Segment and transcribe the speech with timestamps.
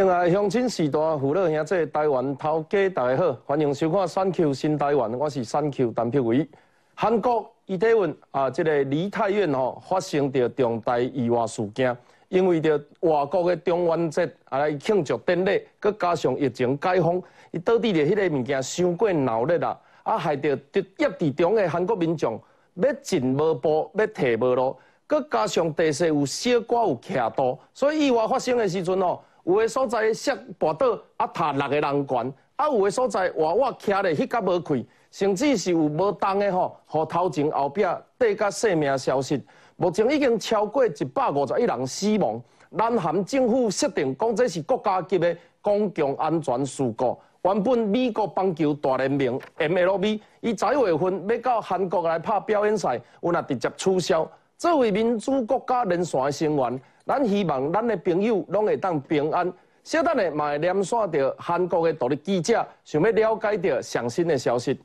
[0.00, 6.48] 敬爱乡亲、时代父老兄弟、台湾头家，大家好，欢迎收看《三 Q 新台湾》，我是三 Q 陈碧伟。
[6.94, 11.94] 韩国伊体运啊，即个梨泰院吼发生着重大意外事件，
[12.30, 20.58] 因为着外国的中元节啊来庆祝典礼，佮加上疫情解封，伊导致着迄个物件伤过闹热啦，啊害着
[20.96, 22.40] 业地中的韩国民众
[22.76, 24.74] 要进无步，要退无路，
[25.06, 29.22] 佮加上地势有小寡有斜度，所以意外发生的时阵吼。
[29.50, 37.84] 有的所在摔跋倒啊，塌六个人悬；啊，有的所在活活徛咧，迄甲无开，甚至是有无动的吼，互头前后壁
[38.16, 39.42] 跌甲性命消失。
[39.74, 42.40] 目前已经超过一百五十一人死亡。
[42.68, 47.18] 南韩政府设定讲这是国家级的公共安全事故。
[47.42, 54.30] 原本美国棒球大联盟 MLB 伊十一月份要到韩国来拍表演赛，有若直接取消。
[54.56, 56.80] 作为民主国家连线的成员。
[57.06, 59.52] 咱希望咱的朋友拢会当平安。
[59.82, 64.78] 小等下嘛会连线着韩国的独立记者，想要了解着上新的消息。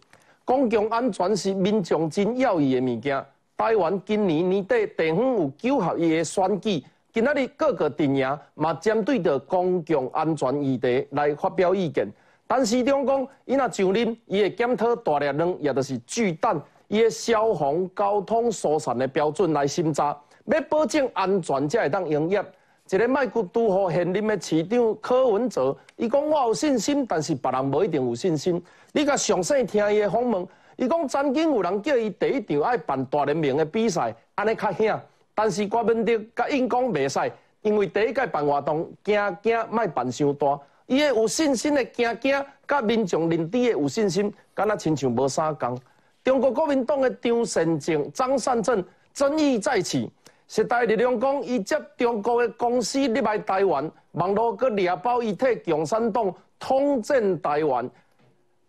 [0.46, 3.26] 公共安全是民众真要义的物件。
[3.58, 12.08] 台湾今年年底地方有九合一的选举，今仔日各个阵营嘛针对着公共安全议题来发表意见。
[12.48, 20.16] 但是中讲，伊若上任，伊会检讨大力量，也就是巨弹，伊的消防、交通疏散的标准来审查。
[20.46, 22.44] 要保证安全才会当营业。
[22.88, 28.64] 一个卖骨都和现任的市长柯文哲，伊讲我有信心，但是别人无一定有信心。
[28.92, 35.02] 你甲详细听伊的访问，伊讲曾经有人叫伊第一场爱办大联盟的比赛，安尼较险。
[35.34, 37.32] 但是郭文德甲因讲袂使，
[37.64, 40.60] 因为第一届办活动惊惊，卖办伤大。
[40.86, 45.76] 伊个有信心的惊惊，甲民众认知的有信心，敢若亲像无相共。
[46.24, 50.08] 中国国民党的张善政、张善政争议再起。
[50.48, 57.90] 时代力量讲，伊接中国的公司入来台湾，网络佮猎包伊替共产党统战台湾，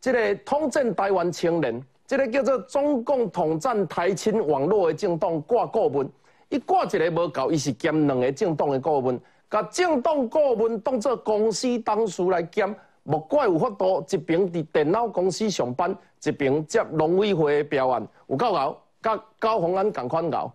[0.01, 6.09] 即个统战台湾青年，即个叫做中共统战台青网络的政党挂顾问，
[6.49, 9.21] 伊挂一个无够，伊是兼两个政党的顾问，
[9.51, 15.95] 甲政党顾问当做公司董事来兼，莫怪有法度一边伫电脑公司上班，
[16.25, 20.51] 一边接农委会的标案，有够熬，甲高鸿安共款熬。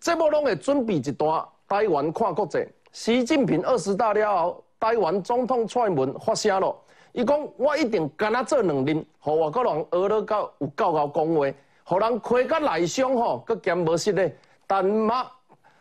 [0.00, 2.64] 这部拢会准备一段台湾看国际。
[2.92, 6.74] 习近平二十大了后，台湾总统蔡文发声了，
[7.12, 11.54] 伊讲我一定干那做两任，互外国人学了到有够够讲话，
[11.84, 14.36] 互人开甲内伤吼，佮兼无实咧。
[14.66, 15.26] 但嘛，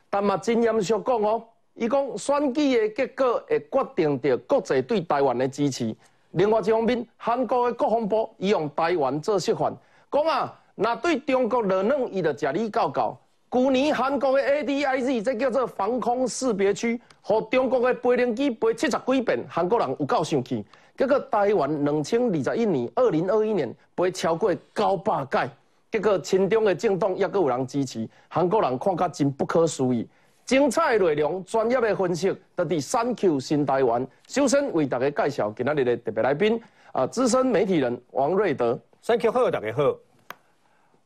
[0.09, 1.44] 但嘛真严肃讲哦，
[1.75, 5.95] 伊讲选举的结果会决定着国际对台湾的支持。
[6.31, 9.73] 另外一方面，韩国的国防部伊用台湾做示范，
[10.11, 13.16] 讲啊，若对中国热闹，伊就食你够够。
[13.49, 20.65] 去年韩国的 ADIZ，这叫做防空识别区，和中国的飞行机飞七十几遍，韩国人有够生气。
[20.97, 25.49] 结果台湾两千二十一年、二零二一年飞超过九百届，
[25.89, 30.05] 结果亲中的政党也阁有人支持，韩国人看甲真不可思议。
[30.43, 34.05] 精彩内容、专业的分析，都伫三 Q 新台湾。
[34.27, 38.77] 首先为大家介绍今仔日的特别来宾，啊，资深媒体人王瑞德。
[39.01, 40.06] 三 Q 好，大家好。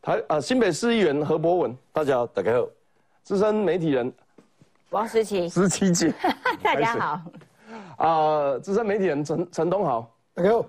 [0.02, 2.68] 台啊，新北市议员何博文，大家好，大家好。
[3.22, 4.12] 资深媒体人
[4.90, 6.12] 王思琪， 思琪姐，
[6.64, 7.22] 大家好。
[7.98, 10.66] 啊，资深媒体人陈陈东豪，大家好。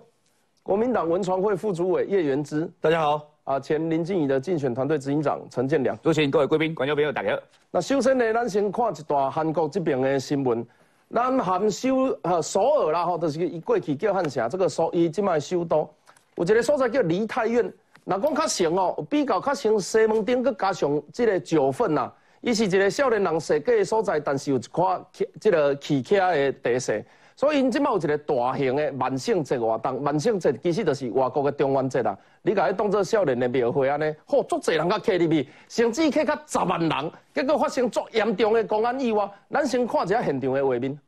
[0.63, 3.27] 国民党文传会副主委叶元之，大家好。
[3.45, 7.43] 啊，前林静怡的竞选团队执行长陈建良，主持人各位贵宾、观众朋友，大家好。
[7.71, 10.63] 那首先呢，咱先看一段韩国这边的新闻。
[11.11, 15.89] 咱韩首呃首尔啦，吼，就是伊过去叫汉城，这个首伊即卖首都，
[16.35, 17.73] 有一个所在叫梨泰院。
[18.05, 25.01] 若讲较成哦，比较较成西门町，佮加上即个九份呐，伊是一个少年人设计的所在，但是有一块
[25.39, 27.01] 即个汽车的特色，
[27.37, 30.03] 所以因即卖有一个大型的万圣节活动。
[30.03, 39.31] 万圣节其实就是外国的中元节啦，你甲伊当做少年的庙会安尼，好足侪人甲客入去，甚至客较十万人，结果发生足严重的公安意外。
[39.49, 40.99] 咱先看一下现场的画面。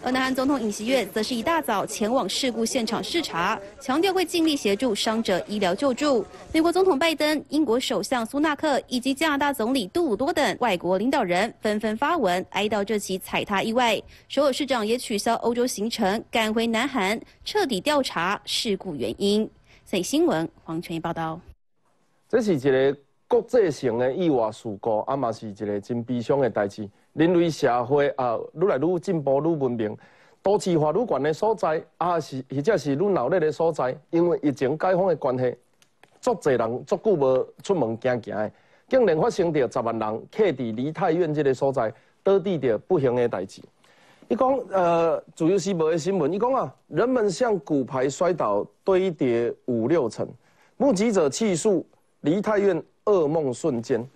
[0.03, 6.25] 而南韩总统尹锡悦则是一大早前往事故现场视察，强调会尽力协助伤者医疗救助。
[6.51, 14.01] 美国总统拜登、英国首相苏纳克以及加拿大总理杜鲁多等外国领导人纷纷发文哀悼这起踩踏意外。
[14.27, 19.48] 首尔市长也取消欧洲行程，赶回南韩彻底调查事故原因。
[19.92, 21.39] 以新闻黄全义报道。
[22.27, 26.89] 这是一个国际性的意外事故，啊嘛是一个真悲伤的代志。
[27.13, 29.98] 人类社会啊，愈来愈进步、愈文明，
[30.42, 35.56] 都市化愈悬的所在，啊是或者是愈闹热的所在，因为疫情解封的关系，
[36.19, 38.52] 足侪人足久无出门行行的，
[38.88, 41.94] 竟然发生着十万人客伫梨泰院这个所在，
[42.24, 43.62] 倒地着不幸的代志。
[44.30, 50.25] 伊讲，呃，主要是无的新闻，伊讲啊，人们像骨牌摔倒，堆叠五六层，
[50.78, 51.86] 目击者气数
[52.22, 54.08] 梨泰院噩梦瞬间。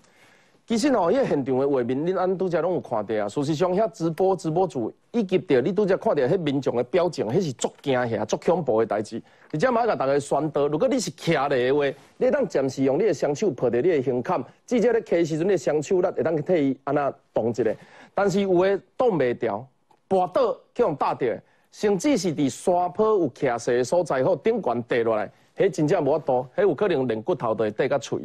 [0.68, 3.30] 其实吼，迄现场的画面，恁安拄则拢有看到啊。
[3.30, 9.22] 事实上，遐直播直播主以及着你拄则看到迄民众的表情，迄是足惊吓、足恐怖的代志。
[9.54, 11.86] 而且嘛，甲大家宣导，如果你是徛咧的话，
[12.18, 17.64] 你当暂时用你的双手抱着你的胸坎，至少咧骑时阵，你的双手力会当去替伊安那动一下。
[18.16, 19.64] 但是有诶挡袂牢，
[20.10, 21.40] 跋倒去用打着，
[21.72, 28.20] 甚至是伫山坡有徛势的所在，或顶悬跌落来，迄真正无法度，迄有可能连骨头都会跌甲碎。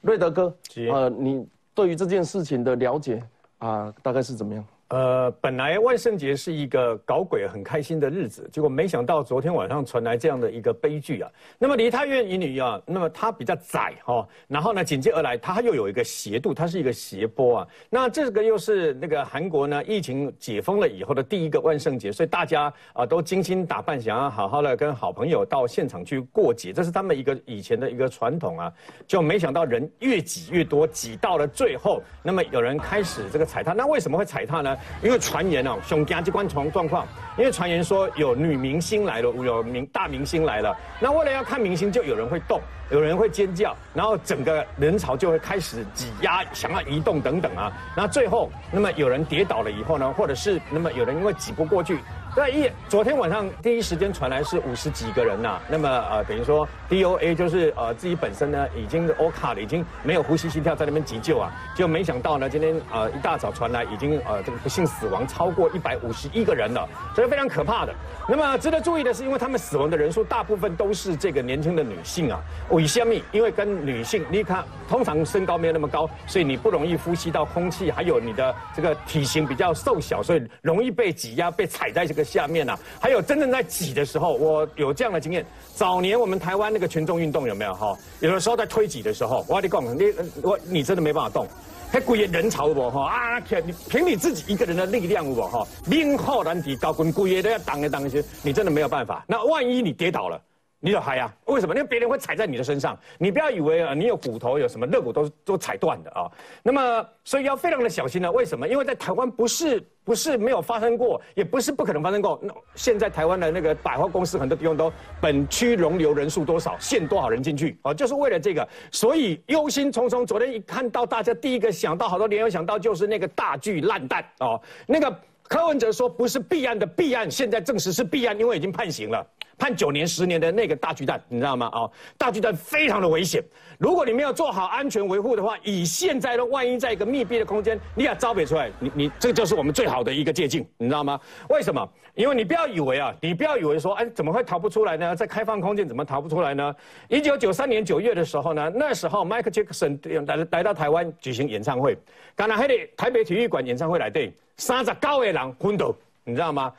[0.00, 0.52] 瑞德哥，
[0.92, 1.46] 呃，你。
[1.74, 3.22] 对于这件事情的了解
[3.58, 4.64] 啊，大概是怎么样？
[4.88, 11.30] 呃，本来万圣节是一个搞鬼很开心的日子，结果没想到昨天晚上传来这样的一个悲剧啊。
[11.58, 17.68] 那么梨泰院乙女啊，那么它比较窄哈，然后呢紧接而来它又有一个斜度，它是一个斜坡啊。
[17.88, 28.72] 那这个又是那个韩国呢疫情解封了以后的第一个万圣节，所以大家啊都精心打扮，想要好好的跟好朋友到现场去过节，这是他们一个以前的一个传统啊。
[29.06, 33.72] 就没想到人越挤越多，挤到了最后，那么有人开始这个踩踏。
[33.72, 34.73] 那为什么会踩踏呢？
[35.02, 37.06] 因为传言哦，熊家机关从状况，
[37.36, 42.60] 因为传言说有女明星来了，有明大明星来了，那为了要看明星，就有人会动，
[42.90, 51.98] 有人会尖叫，然后整个人潮就会开始挤压，想要移动等等啊，那最后，那么有人跌倒了以后呢，或者是那么有人因为挤不过去。
[52.34, 67.94] 对，一昨天晚上第一时间传来是五十几个人呐，那么呃等于说 DOA 就是呃自己本身呢已经 O 卡了，已经没有呼吸心跳在那边急救啊，就没想到呢今天呃一大早传来已经呃这个不幸死亡超过一百五十一个人了，这是非常可怕的。
[68.28, 73.14] 那么值得注意的是，因为他们死亡的人数大部分都是这个年轻的女性啊，为什么？
[73.30, 82.23] 因为跟女性你看通常身高没有那么高，所以你不容易呼吸到空气，还有你的这个体型比较瘦小，所以容易被挤压被踩在这个。
[82.24, 85.44] 下面啊，还有真正在挤的时候，我有这样的经验。
[85.74, 87.96] 早年我们台湾那个群众运动有没有哈？
[88.20, 91.46] 有的时候在推挤的时候，我跟你讲，你我你真的没办法动，
[91.90, 93.38] 还故意人潮不哈啊？
[93.64, 95.66] 你凭你自己一个人的力量不哈？
[95.86, 99.24] 命靠难敌，高棍故意都要挡一挡一些，你真的没有办法。
[99.26, 100.40] 那万一你跌倒了？
[100.84, 101.34] 你有嗨呀？
[101.46, 101.74] 为什么？
[101.74, 102.94] 因为别人会踩在你的身上。
[103.16, 106.30] 你不要以为啊，你有骨头，有什么肋骨都都踩断的啊。
[106.62, 108.30] 那么，所以要非常的小心呢。
[108.30, 108.68] 为什么？
[108.68, 112.38] 因为在台湾不是不是没有发生过，也不是不可能发生过。
[112.42, 118.68] 那现在台湾的那个百货公司很多地方都本区容留人数多少，限多少人进去啊，就是为了这个。
[118.92, 120.26] 所以忧心忡忡。
[120.26, 124.60] 昨天一看到大家第一个想到，好多联友想到就是那个大巨烂蛋哦。
[124.86, 129.26] 那个柯文哲说不是弊案的弊案，现在证实是弊案，因为已经判刑了。
[129.58, 131.70] 判九年、十年的那个大巨蛋，你知道吗？
[131.72, 133.42] 哦，大巨蛋非常的危险。
[133.78, 141.20] 如果你没有做好安全维护的话，以现在的万一在一个密闭的空间，你要招别出来，你你这就是我们最好的一个借镜，你知道吗？
[141.48, 141.88] 为什么？
[142.14, 145.16] 因为你不要以为啊，你不要以为说，哎，怎么会逃不出来呢？
[145.16, 146.72] 在开放空间怎么逃不出来呢？
[147.08, 151.98] 一九九三年九月的时候呢，那时候 Michael Jackson 来来到台湾举行演唱会，
[152.36, 155.92] 刚才还得台北体育馆演唱会来对，三十九个人昏倒，
[156.22, 156.72] 你知道吗？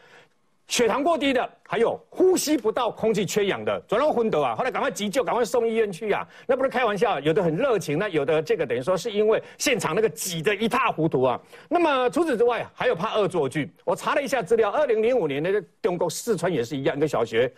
[0.68, 4.56] 血糖过低的，还有呼吸不到空气缺氧的，转到昏倒啊！
[4.56, 6.28] 后来赶快急救，赶快送医院去啊！
[6.48, 11.40] 那不是开玩笑，有的很热情，那有的这个等于说是因为现场那个挤得一塌糊涂啊。
[11.70, 13.72] 那么除此之外，还有怕恶作剧。
[13.84, 17.52] 我查了一下资料，二零零五年的中国四川也是一样，一个小学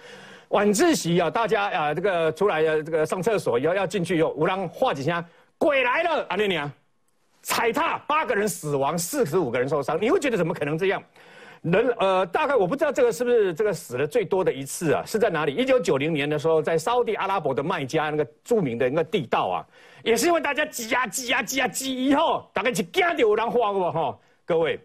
[0.50, 5.24] 晚自习啊，大家啊这个出来这个上厕所以后要进去以后，无人画几下，
[5.58, 6.36] 鬼来了啊！
[6.36, 6.70] 那娘
[7.42, 11.02] 踩踏八个人死亡，四十五个人受伤，你会觉得怎么可能这样？
[11.72, 15.04] 人呃，大概我不知道这个是不是这个死的最多的一次啊？
[15.06, 15.54] 是在哪里？
[15.54, 19.68] 一九九零年的时候，在沙地阿拉伯的麦加那个著名的那个地道啊，
[20.02, 24.18] 也是因为大家挤呀挤呀挤呀挤，以后大概就惊到有人花过哈。
[24.46, 24.80] 各位，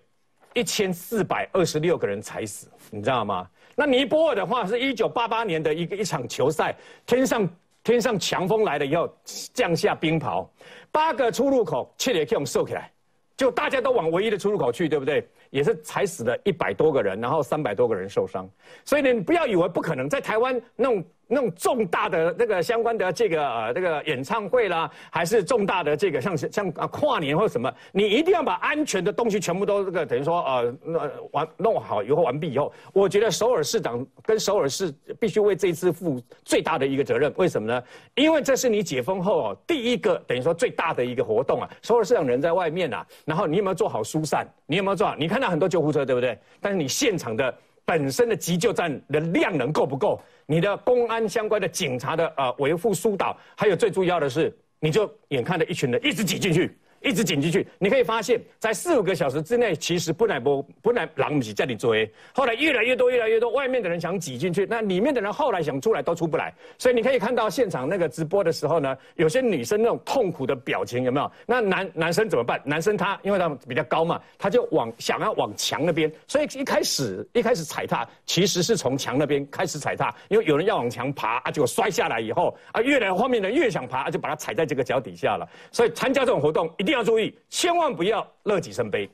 [0.54, 3.46] 一千四百二十六个人踩死，你知道吗？
[3.76, 6.74] 那尼泊尔的话，是一九八八年的一个一场球赛，
[7.06, 7.48] 天上
[7.84, 9.08] 天上强风来了以后，
[9.54, 10.44] 降下冰雹，
[10.90, 12.90] 八个出入口却也可以收起来，
[13.36, 15.28] 就大家都往唯一的出入口去，对不对？
[15.52, 18.50] 也是踩死了一百多个人，然后三百多个人受伤，
[18.84, 21.04] 所以呢，你不要以为不可能，在台湾那种。
[21.26, 37.32] 那种重大的那个相关的这个呃这个演唱会啦，还是重大的这个像像啊跨年或什么，你一定要把安全的东西全部都这个等于说呃那完弄好以后完毕以后，我觉得首尔市长跟首尔市必须为这一次负最大的一个责任。
[37.36, 37.82] 为什么呢？
[38.14, 41.70] 因为这是你解封后哦第一个等于说最大的一个活动啊。
[41.82, 44.46] 首尔市长人在外面啊，然后你有没有做好疏散？
[44.66, 45.16] 你有没有做好？
[45.16, 46.38] 你看到很多救护车对不对？
[46.60, 50.20] 但是你现场的本身的急救站的量能够不够？
[50.46, 56.76] 你的公安相关的警察的呃维护疏导，还有最重要的是，你就眼看着一群人一直挤进去。
[57.02, 66.54] 一直紧进去，你可以发现，在四五个小时之内，其实不乃不不乃狼不起在你追，后来越来越多，越来越多，外面的人想挤进去，那里面的人后来想出来都出不来。
[66.78, 71.30] 所以你可以看到现场那个直播的时候呢，有些女生那种痛苦的表情有没有？
[71.44, 72.60] 那男男生怎么办？
[72.64, 85.48] 男生他因为他比较高嘛，他就往想要往墙那边，所以一开始一开始踩踏，其实是从墙那边开始踩踏，因为有人要往墙爬啊，结果摔下来以后啊，越来后面的越想爬，就把他踩在这个脚底下了。
[85.72, 86.91] 所以参加这种活动一定。
[86.92, 89.08] 要注意，千万不要乐极生悲。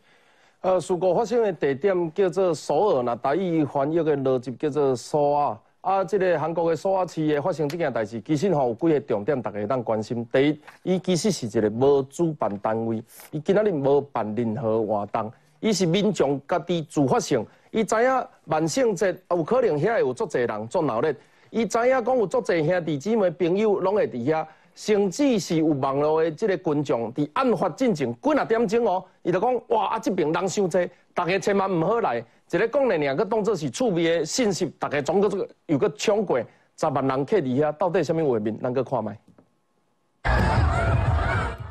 [0.60, 5.56] 呃，事故发生的地点叫做首尔，那台语翻译的逻辑叫做首尔。
[5.80, 10.26] 啊，这个韩国的首尔市的发生这件代志，其实吼有几个重点，大家当关心。
[10.32, 17.46] 第一，伊其实是一个无主办单位，伊今仔日无办任何活动，伊是民众家己自发性。
[17.70, 21.14] 伊知影万圣节有可能遐有足侪人做闹热，
[21.50, 24.44] 伊知影讲有足侪兄弟姊妹朋友拢会伫遐。
[24.78, 32.24] 甚至是有网络的这个群众，伫案发进前几啊点钟哦，伊就讲哇啊这边人伤济，大家千万唔好来。
[32.48, 36.38] 一个讲的两个动作是趣味的信息，大家总个这个有个抢过
[36.76, 38.56] 十万人客伫遐，到底什么画面？
[38.62, 39.18] 咱个看麦。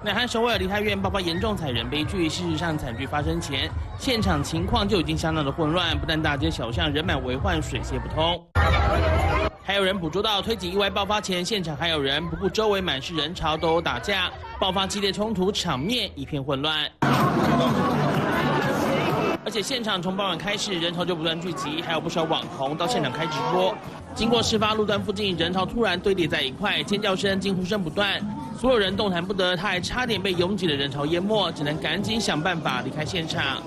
[0.03, 8.45] 南韩首尔梨泰院爆发严重踩人悲剧，事实上惨剧发生前，现场情况就已经相当的混乱，不但大街小巷人满为患，水泄不通。
[9.67, 14.31] 还有人捕捉到推挤意外爆发前，现场还有人不顾周围满是人潮都打架，
[14.61, 16.89] 爆发激烈冲突，场面一片混乱。
[19.43, 23.75] 而且现场从傍晚开始，人潮就不断聚集，还有不少网红到现场开直播。
[24.15, 28.21] 经过事发路段附近，人潮突然堆叠在一块，尖叫声、惊呼声不断，
[28.57, 33.61] 所有人动弹不得，他还差点被拥挤的人潮淹没，只能赶紧想办法离开现场。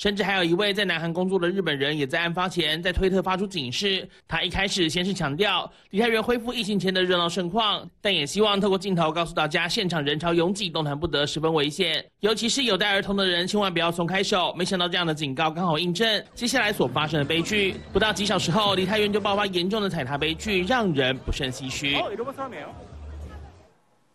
[0.00, 4.08] 甚至还有一位在南韩工作的日本人，也在案发前在推特发出警示。
[4.26, 12.02] 他一开始先是强调梨泰院恢复疫情前的热闹盛况，但也希望透过镜头告诉大家，现场人潮拥挤，动弹不得，十分危险。
[12.20, 14.54] 尤其是有带儿童的人，千万不要松开手。
[14.56, 17.74] 没想到这样的警告刚好印证接下来所发生的悲剧。
[17.92, 21.98] 不到几小时后，梨泰院就爆发严重的踩踏悲剧，让人不胜唏嘘。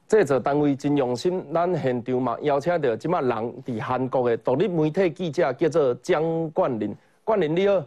[0.07, 3.29] 制作单位真用心，咱现场嘛邀请到即马人
[3.63, 6.95] 伫韩国的独立媒体记者，叫做江冠霖。
[7.23, 7.83] 冠霖你好，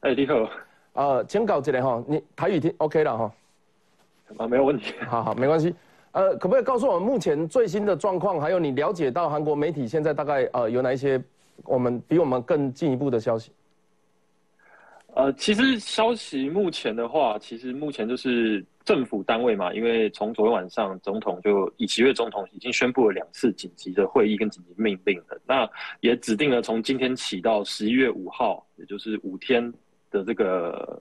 [0.00, 0.48] 哎你好，
[0.92, 3.32] 呃，请教一下吼，你台语听 OK 了哈？
[4.36, 4.94] 啊，没有问题。
[5.08, 5.74] 好好，没关系。
[6.12, 8.40] 呃，可不可以告诉我们目前最新的状况？
[8.40, 11.20] 还有你了解到韩国媒体现在大概呃有哪一些
[11.64, 13.50] 我们比我们更进一步的消息？
[15.14, 25.68] 呃，其实消息目前的话，其实目前就是政府单位嘛，因为从昨天晚上总统就以奇越总统已经宣布了两次紧急的会议跟紧急命令了，那
[26.00, 29.72] 也指定了从今天起到十一月五号，也就是五天
[30.10, 31.00] 的这个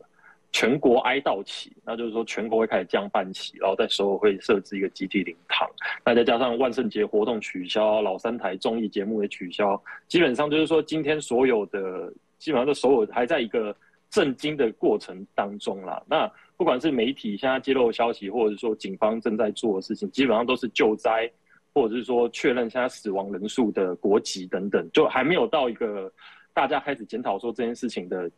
[0.51, 5.67] 全国哀悼期，那就是说全国会开始降半旗，然后在首尔会设置一个集体灵堂，
[6.05, 13.75] 那再加上万圣节活动取消，老三台综艺节目也取消，基本上就是说今天所有的基本上都所有还在一个。
[14.11, 16.27] 震惊的过程当中啦，那
[16.59, 21.31] 不管是媒体现在揭露消息，或者是说警方正在做的事情，基本上都是救灾，
[21.73, 26.11] 或者是说确认现在死亡人数的国籍等等，就还没有到一个
[26.53, 28.29] 大家开始检讨说这件事情的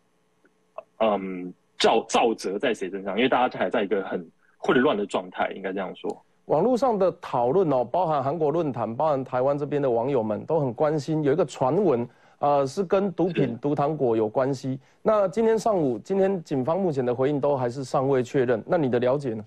[1.00, 4.24] 嗯造造责在谁身上，因为大家还在一个很
[4.60, 6.24] 混乱的状态，应该这样说。
[6.46, 12.08] 网络上的讨论哦，包含韩国论坛，包含台湾这边的网友们都很关心，有一个传闻，
[12.42, 14.80] 呃，是跟毒品、毒糖果有关系。
[15.04, 18.62] 那今天上午，今天警方目前的回应都还是尚未确认。
[18.66, 19.46] 那你的了解呢？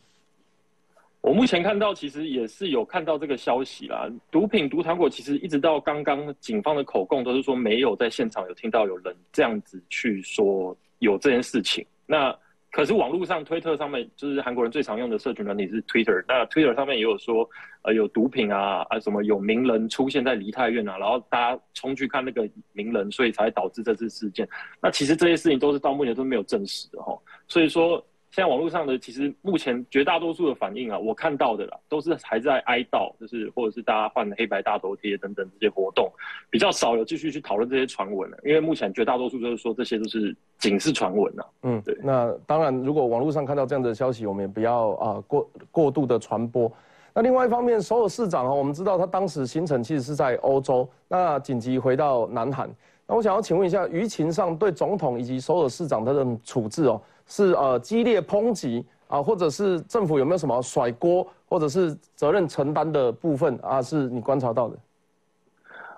[1.20, 4.08] 我目前看到，其实也是有看到这个消息啦。
[4.30, 11.84] 毒品、毒糖果，其实一直到刚刚，警方的口供都是说没有在现场有听到有人这样子去说有这件事情。
[12.06, 12.32] 那
[12.74, 16.24] 可是网络上、推特上面，就是韩国人最常用的社群软体是 Twitter。
[16.26, 17.48] 那 Twitter 上面也有说，
[17.82, 24.48] 呃，有毒品啊啊，什么有名人出现在梨泰院啊，然后大家冲去看那个名人，所以才导致这次事件。
[24.82, 27.16] 那其实这些事情都是到目前都没有证实的哈。
[27.46, 28.04] 所以说。
[28.34, 36.10] 现在网络上的其实目前绝大多数的反应啊，我看到的啦，都是还在哀悼，就是或者是大家换黑白大头贴等等这些活动，
[36.50, 38.36] 比较少有继续去讨论这些传闻了。
[38.42, 41.46] 因为目前绝大多数都是说这些都是仅是传闻啊。
[41.62, 41.96] 嗯，对。
[42.02, 46.68] 那当然，如果网络上看到这样的消息，我们也不要啊过过度的传播。
[47.14, 52.68] 那另外一方面，首尔市长啊，我们知道他当时行程其实是在欧洲，那紧急回到南韩。
[53.06, 57.00] 那我想要请问一下，舆情上对总统以及首尔市长他的处置哦？
[57.26, 63.80] 是呃激烈抨击啊，或者是政府有没有什么甩锅或者是责任承担的部分啊？
[63.82, 64.76] 是你观察到的？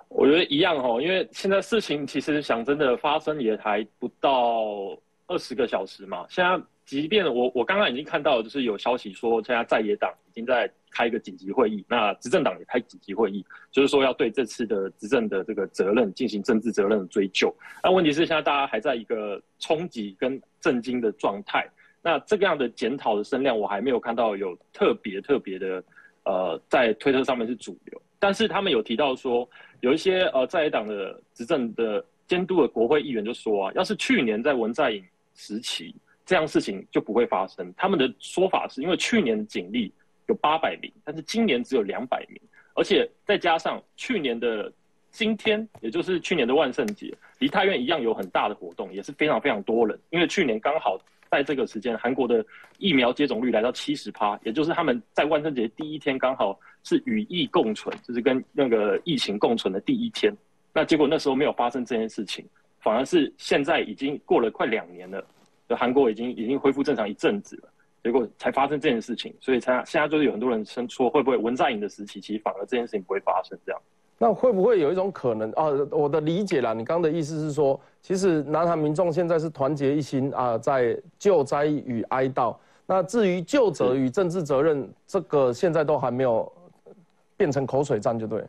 [0.08, 6.24] 我觉得一样哦，因为现在事情其实想真的发生也还不到二十个小时嘛。
[6.28, 17.54] 现在即便我我刚刚已经看到，就是有消息说现在在野党已经在开一个紧急会议，那执政党也开紧急会议，就是说要对这次的执政的这个责任进行政治责任的追究。
[17.82, 20.40] 那问题是现在大家还在一个冲击跟。
[20.58, 21.64] 震惊的状态，
[22.02, 25.84] 那这个样的检讨的声量，我还没有看到有特别特别的，
[26.24, 28.02] 呃，在推特上面是主流。
[28.18, 35.04] 但是他们有提到说，有一些呃在野党的执政的监督的国会议员就说啊，要是去年在文在寅
[35.36, 35.94] 时期，
[36.26, 37.72] 这样事情就不会发生。
[37.78, 39.90] 他们的说法是因为去年的警力
[40.26, 42.38] 有八百名，但是今年只有两百名，
[42.74, 44.70] 而且再加上去年的。
[45.12, 49.98] 今天也就是去年的万圣节，梨泰院一样有很大的活动，也是非常非常多人。
[50.10, 52.44] 因为去年刚好在这个时间，韩国的
[52.76, 60.30] 疫苗接种率来到七十趴，也就是他们在万圣节第一天刚好是与疫共存，就是跟那个疫情共存的第一天。
[60.74, 62.44] 那结果那时候没有发生这件事情，
[62.80, 65.24] 反而是现在已经过了快两年了，
[65.68, 67.68] 就韩国已经已经恢复正常一阵子了，
[68.04, 73.80] 结果才发生这件事情，所以才现在就是有很多人称说，会不会文在寅的时期，其实反而这件事情不会发生这样。
[74.18, 75.66] 那会不会有一种可能啊？
[75.90, 82.56] 我的理解啦，你刚刚的意思是说，其实南韩民众现在是团结一心啊，在救灾与哀悼。
[82.86, 86.50] 那至于救责与政治责任，这个现在都还没有
[87.36, 88.42] 变成口水战，就对。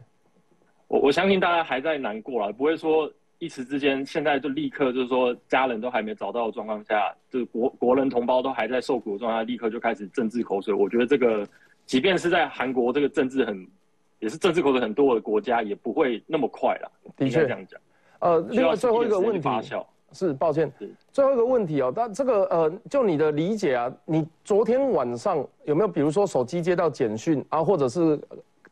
[0.87, 10.73] 我我相信大家还在难过啦，不会说一时之间现在就立刻就是说家人都还没找到的状况下，就是国国人同胞都还在受苦的状态，立刻就开始政治口水。
[10.73, 11.47] 我觉得这个，
[11.85, 13.67] 即便是在韩国这个政治很。
[14.19, 16.91] 也是政治口水很多的国家，也不会那么快了。
[17.15, 17.79] 的确这样讲。
[18.17, 19.47] 呃，另外最后一个问题
[20.11, 20.71] 是，抱歉，
[21.11, 21.93] 最后一个问题哦。
[21.95, 28.19] 但这个呃，就你的理解啊，你昨天晚上有没有比如说手机接到简讯啊，或者是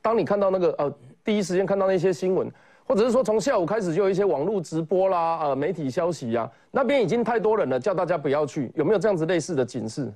[0.02, 0.92] 当你看到那个呃
[1.24, 2.52] 第一时间看到那些新闻，
[2.88, 10.14] 或者是说从下午开始就有一些网络直播啦、呃媒体消息呀，那边已经太多人了，叫大家不要去，有没有这样子类似的警示？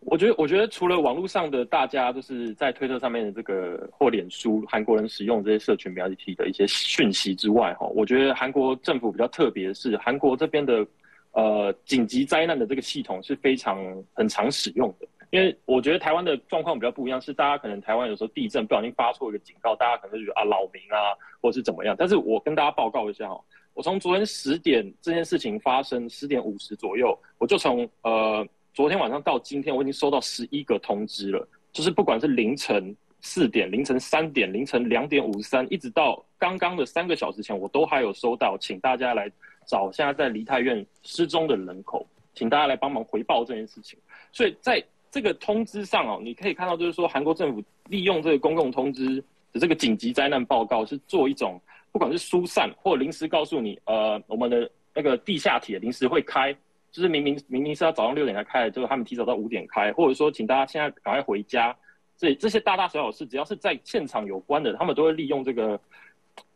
[0.00, 10.86] 我觉得，我觉得除了网络上的大家就是在推特上面的这个或脸书韩国人使用这些社群媒体的一些讯息之外，哈，我觉得韩国政府比较特别的是，韩国这边的
[11.32, 13.78] 呃紧急灾难的这个系统是非常
[14.14, 15.06] 很常使用的。
[15.30, 21.94] 因为我觉得台湾的状况比较不一样，是大家可能台湾有时候地震不小心发错一个警告，大家可能就觉得啊扰民啊，或是怎么样。
[21.98, 23.40] 但是我跟大家报告一下哈，
[23.74, 28.46] 我从昨天十点这件事情发生十点五十左右，我就从呃。
[28.74, 31.48] 昨天晚上到今天，我已经收到十一个通知了。
[31.72, 39.32] 就是不管是凌晨四点、凌晨三点、凌晨两点五十三，一直到刚刚的三个小时前，我都还有收到，请大家来
[39.66, 43.98] 找现在在梨泰院失踪的人口，请大家来帮忙回报这件事情。
[44.30, 44.84] 所以在
[45.16, 49.16] 这个通知上哦，你可以看到，就是说韩国政府利用这个公共通知
[49.50, 51.58] 的这个紧急灾难报告，是做一种
[51.90, 56.54] 不管是疏散或临时告诉你，呃，我们的那个地下铁临时会开。
[56.92, 61.74] 就是明明明明是要早上六点才开的，就是他们提早到五点开，或者说请大家现在赶快回家。
[62.18, 65.80] 所以这些大大小小事，只要是在现场有关的，他们都会利用这个，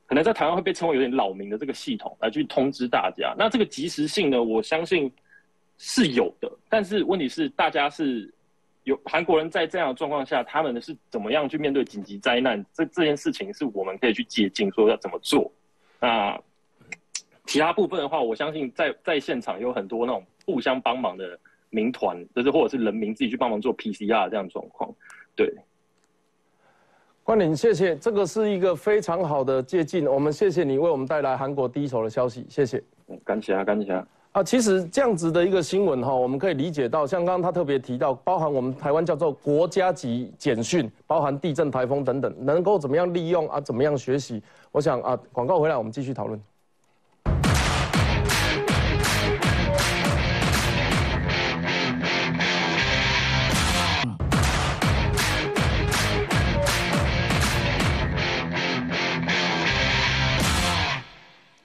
[0.05, 3.35] 可能在台湾会被称为有点扰民的这个系统来去通知大家。
[3.39, 5.11] 那这个及时性呢，我相信
[5.79, 8.31] 是有的，但是问题是大家是
[8.85, 12.65] 有韩国人在这样的状况下，他们是怎么样去面对紧急灾难？
[12.73, 15.53] 这这件事情是我们可以去借鉴，说要怎么做。
[16.01, 16.41] 那
[17.47, 21.39] 其他部分的话，我相信在在现场有很多那种互相帮忙的
[21.69, 24.91] 民团，就是或者是人民自己去帮忙做 PCR 这样的状况。
[25.37, 25.53] 对，
[27.23, 30.07] 关林，谢谢，这个是一个非常好的借鉴。
[30.07, 32.83] 我们谢谢你为我们带来韩国第一手的消息，谢谢。
[33.25, 34.07] 感谢啊，感谢啊。
[34.33, 44.41] 啊，其实这样子的一个新闻哈，我们可以理解到，像刚刚他特别提到，包含我们台湾叫做国家级简讯，包含地震、台风等等，能够怎么样利用啊，怎么样学习？
[44.71, 46.41] 我想啊，广告回来我们继续讨论。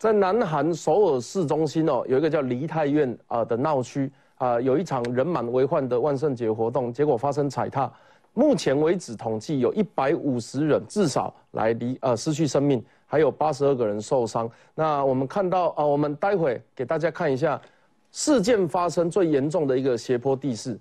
[0.05, 7.91] 在南韩首尔市中心哦，有一个叫梨泰院啊的闹区啊，有一场人满为患的万圣节活动，结果发生踩踏。
[8.35, 14.47] 目前为止统计有一百五十人至少来离呃失去生命，还有八十二个人受伤。
[14.75, 17.59] 那我们看到啊，我们待会给大家看一下
[18.11, 20.79] 事件发生最严重的一个斜坡地势。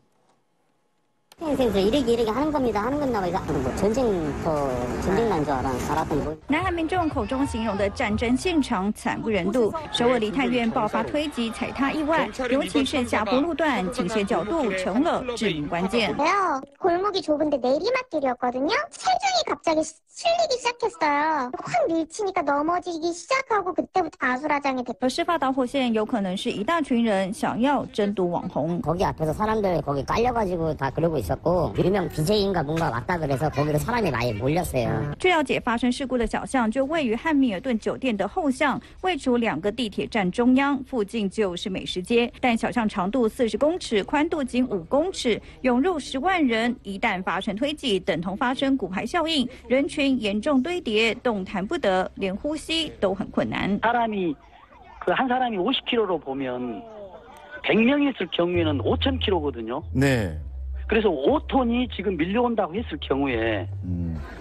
[6.46, 16.14] 南韩民众口中形容的战争现场惨不忍睹，首尔梨泰院爆发推挤踩踏意外，尤其是下坡路段倾斜角度成了致命关键。
[19.43, 19.43] 요 골목이 좁은데 내리막길이었거든요.
[19.43, 21.51] 체중이 갑자기 실리기 시작했어요.
[21.53, 24.97] 확 밀치니까 넘어지기 시작하고 그때부터 아수라장이 됐.
[24.99, 28.81] 而事发导火线有可能是一大群人想要争夺网红。
[28.81, 34.11] 거기 앞에서 사람들 거기 깔려가지고 다 그러고 있었고 유명 BJ인가 뭔가 왔다 그래서 거기로 사람이
[34.11, 35.13] 많이 몰렸어요.
[35.19, 42.31] 据了解，发生事故的小巷就位于汉密尔顿酒店的后巷，位处两个地铁站中央，附近就是美食街。
[42.41, 49.32] 但小巷长度四十公尺，宽度仅五公尺，涌入十万人，一旦发生推挤，等同发生骨牌效应，
[49.67, 53.79] 人群严重堆叠，动弹不得，连呼吸都很困难。
[53.81, 54.35] 사람이
[54.99, 56.83] 그 한 사람이 50kg로 보면
[57.63, 59.83] 100명이 있을 경우에는 5,000kg거든요.
[59.93, 60.37] 네.
[60.87, 63.67] 그래서 5톤이 지금 밀려온다고 했을 경우에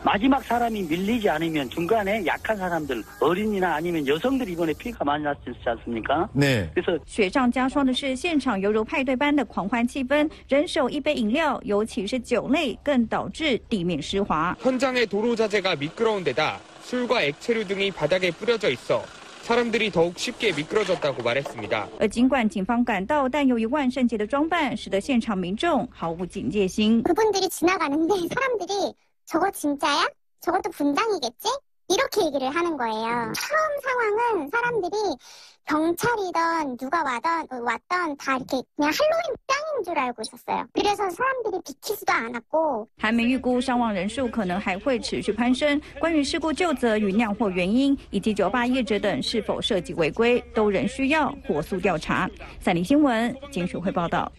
[0.03, 6.27] 마지막 사람이 밀리지 않으면 중간에 약한 사람들, 어린이나 아니면 여성들 이번에 피해가 많이 났지 않습니까?
[6.33, 6.71] 네.
[6.73, 14.57] 그래서 雪上加霜的是，现场犹如派对般的狂欢气氛，人手一杯饮料，尤其是酒类，更导致地面湿滑。
[14.61, 19.03] 현장의 도로 자재가 미끄러운 데다 술과 액체류 등이 바닥에 뿌려져 있어
[19.43, 21.89] 사람들이 더욱 쉽게 미끄러졌다고 말했습니다.
[21.99, 27.03] 而尽管警方赶到，但由于万圣节的装扮，使得现场民众毫无警戒心。
[27.03, 28.93] 그분들이 지나가는데 사람들이
[29.25, 30.07] 저거 진짜야?
[30.41, 31.49] 저것도 분장이겠지?
[31.89, 33.33] 이렇게 얘기를 하는 거예요.
[33.33, 34.97] 처음 상황은 사람들이
[35.65, 40.67] 경찰이던 누가 와던 왔던 다 이렇게 그냥 할로윈 짱인 줄 알고 있었어요.
[40.73, 45.81] 그래서 사람들이 비키지도 않았고 韩媒预估伤亡人数可能还会持续攀升。
[46.01, 52.29] 关于事故救责与酿祸原因，以及酒吧业者等是否涉及违规，都仍需要火速调查。
[52.59, 54.31] 三立新闻金属会报道。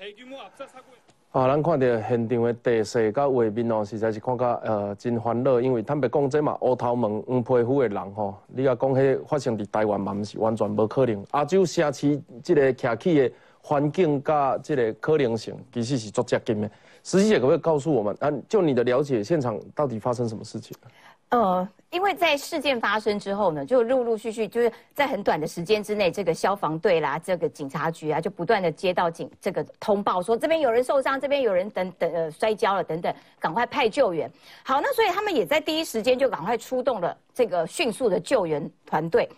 [1.32, 11.24] 啊，咱看到现场的地势甲画面哦，实在是看甲呃真欢乐，因为坦白讲，这嘛乌头门黄皮肤的人吼，你若讲迄发生伫台湾嘛，毋是完全无可能。
[11.34, 13.32] 亚洲城市即个徛起的
[13.67, 16.71] 环境甲即个可能性，其实是足接近的。
[17.03, 20.77] 实际姐可不可以告诉我们，啊，就你的了解，现场到底发生什么事情？
[21.31, 34.31] 呃，因为在事件发生之后呢，就陆陆续续就是在很短的时间之内，这个消防队啦，这个警察局啊，就不断的接到警这个通报说这边有人受伤，这边有人等等呃摔跤了等等，赶快派救援。
[34.63, 39.29] 好，那所以他们也在第一时间就赶快出动了这个迅速的救援团队。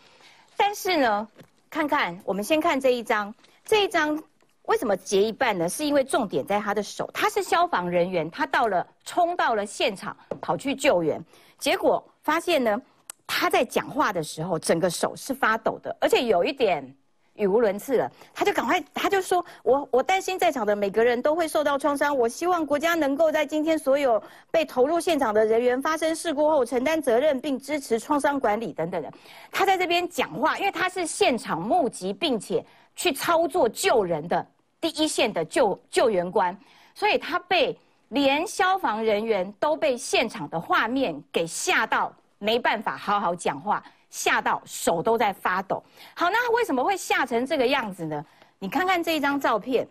[0.57, 1.29] 但是呢，
[1.71, 3.33] 看看我们先看这一张，
[3.67, 4.17] 这一张
[4.63, 5.69] 为什么截一半呢？
[5.69, 11.23] 是因为重点在他的手，他是消防人员，他到了冲到了现场，跑去救援。
[11.59, 12.81] 结果发现呢，
[13.27, 16.97] 他在讲话的时候，整个手是发抖的，而且有一点
[17.35, 18.11] 语无伦次了。
[18.33, 29.13] 他就赶快，他就说：“我我担心在场的每个人都会受到创伤，我希望国家能够在今天所有被投入现场的人员发生事故后承担责任，并支持创伤管理等等的。”
[29.51, 32.65] 他在这边讲话，因为他是现场目击并且
[32.97, 34.45] 去操作救人的
[34.81, 36.59] 第一线的救救援官，
[36.95, 37.79] 所以他被。
[38.11, 45.83] 连消防人员都被现场的画面给吓到，没办法好好讲话，吓到手都在发抖。
[46.15, 48.25] 好，那为什么会吓成这个样子呢？
[48.61, 49.85] 你看看这一张照片，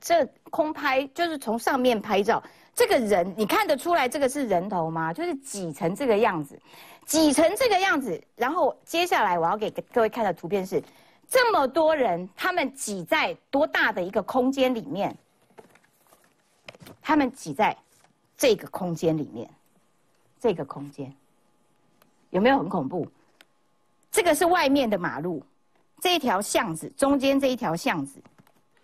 [0.00, 2.42] 这空拍就是从上面拍照，
[2.74, 5.12] 这个人你看得出来这个是人头吗？
[5.12, 6.60] 就是挤成这个样子，
[7.06, 8.20] 挤成这个样子。
[8.34, 10.82] 然后接下来我要给各位看的图片是，
[11.30, 15.16] 这么多人，他们挤在多大的一个空间里面？
[17.00, 17.76] 他们挤在
[18.36, 19.48] 这个空间里面，
[20.40, 21.14] 这个空间
[22.30, 23.06] 有没有很恐怖？
[24.10, 25.40] 这个是外面的马路，
[26.00, 28.20] 这一条巷子中间这一条巷子，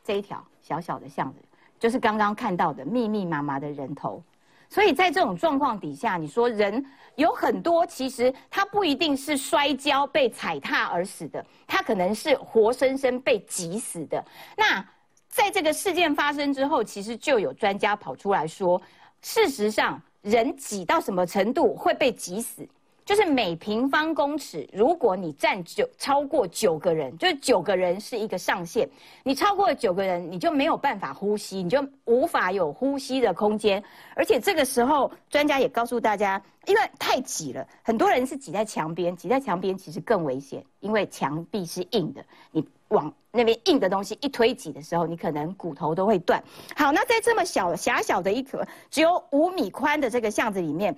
[0.05, 1.41] 这一条小小的巷子，
[1.81, 4.23] 就是刚刚看到的密密麻麻的人头。
[4.69, 14.23] 所以在这种状况底下，你说人有很多，其实他不一定是摔跤被踩踏而死的，他可能是活生生被挤死的。
[14.57, 14.85] 那
[15.29, 18.81] 在这个事件发生之后，其实就有专家跑出来说，
[19.23, 22.67] 事实上人挤到什么程度会被挤死？
[23.07, 28.87] 就是每平方公尺，如果你占九超过九个人，就是九个人是一个上限。
[29.23, 33.81] 你超过九个人，你就没有办法呼吸，你就无法有呼吸的空间。
[34.17, 46.43] 而且这个时候，专家也告诉大家，因为太挤了，很多人是挤在墙边，挤在墙边其实更危险，因为墙壁是硬的，你往那边硬的东西一推挤的时候，你可能骨头都会断。
[46.75, 50.97] 好，那在这么小狭小的一颗只有五米宽的这个巷子里面。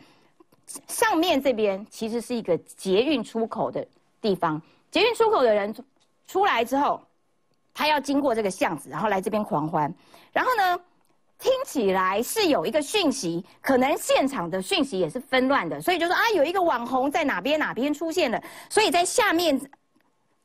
[0.87, 3.87] 上面这边其实是一个捷运出口的
[4.21, 5.75] 地方，捷运出口的人
[6.27, 7.01] 出来之后，
[7.73, 9.93] 他要经过这个巷子，然后来这边狂欢。
[10.33, 10.79] 然后呢，
[11.39, 19.59] 听起来是有一个讯息，可能现场的讯息也是纷乱的，所以就说啊，有一个网红在哪边哪边出现了，所以在下面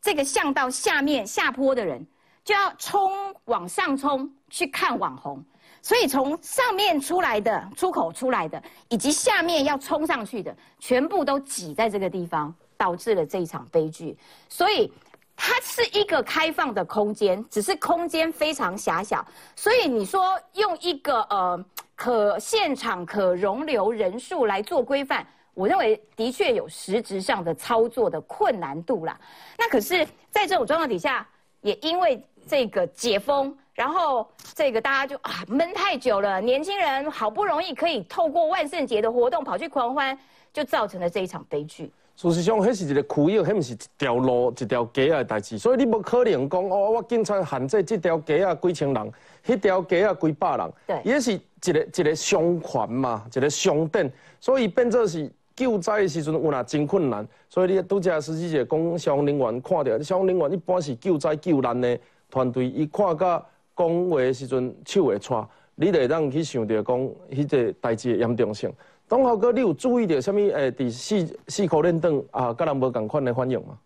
[0.01, 2.05] 这个巷道下面下坡的人
[2.45, 3.11] 就要冲
[3.45, 5.43] 往上冲去看网红。
[5.83, 14.17] 所以从上面出来的出口出来的，以及下面要冲上去的，全部都挤在这个地方，导致了这一场悲剧。
[14.47, 14.89] 所以
[15.35, 19.27] 它是一个开放的空间，只是空间非常狭小。
[19.57, 21.65] 所以你说用一个呃
[21.95, 29.19] 可现场可容留人数来做规范，我认为的确有实质上的操作的困难度啦。
[29.57, 31.27] 那可是，在这种状况底下，
[31.59, 33.53] 也因为这个解封。
[33.73, 40.17] 然后这个大家就啊闷太久了，年轻人好不容易可以透过万圣节的活动跑去狂欢，
[40.51, 41.91] 就造成了这一场悲剧。
[42.15, 49.11] 事实上，迄是一个区域，迄毋是一条路、一条街啊代志，所以你无可能讲哦，我警察限制这条街啊几千人，
[49.43, 57.27] 迄条街啊几百人，对，也是一个一个商圈嘛，一个商店，所以变做是救灾的时阵有哪真困难。
[57.49, 63.43] 所以你拄则司机姐讲，消防人员看到，消防人员一般是救灾救难的团队，伊看到。
[63.75, 66.99] 讲话的时阵手会颤，你得让去想到讲
[67.31, 68.71] 迄个代志的严重性。
[69.07, 70.39] 董豪哥，你有注意到什么？
[70.39, 73.77] 诶，第四四口连灯啊，跟人无共款的反应吗？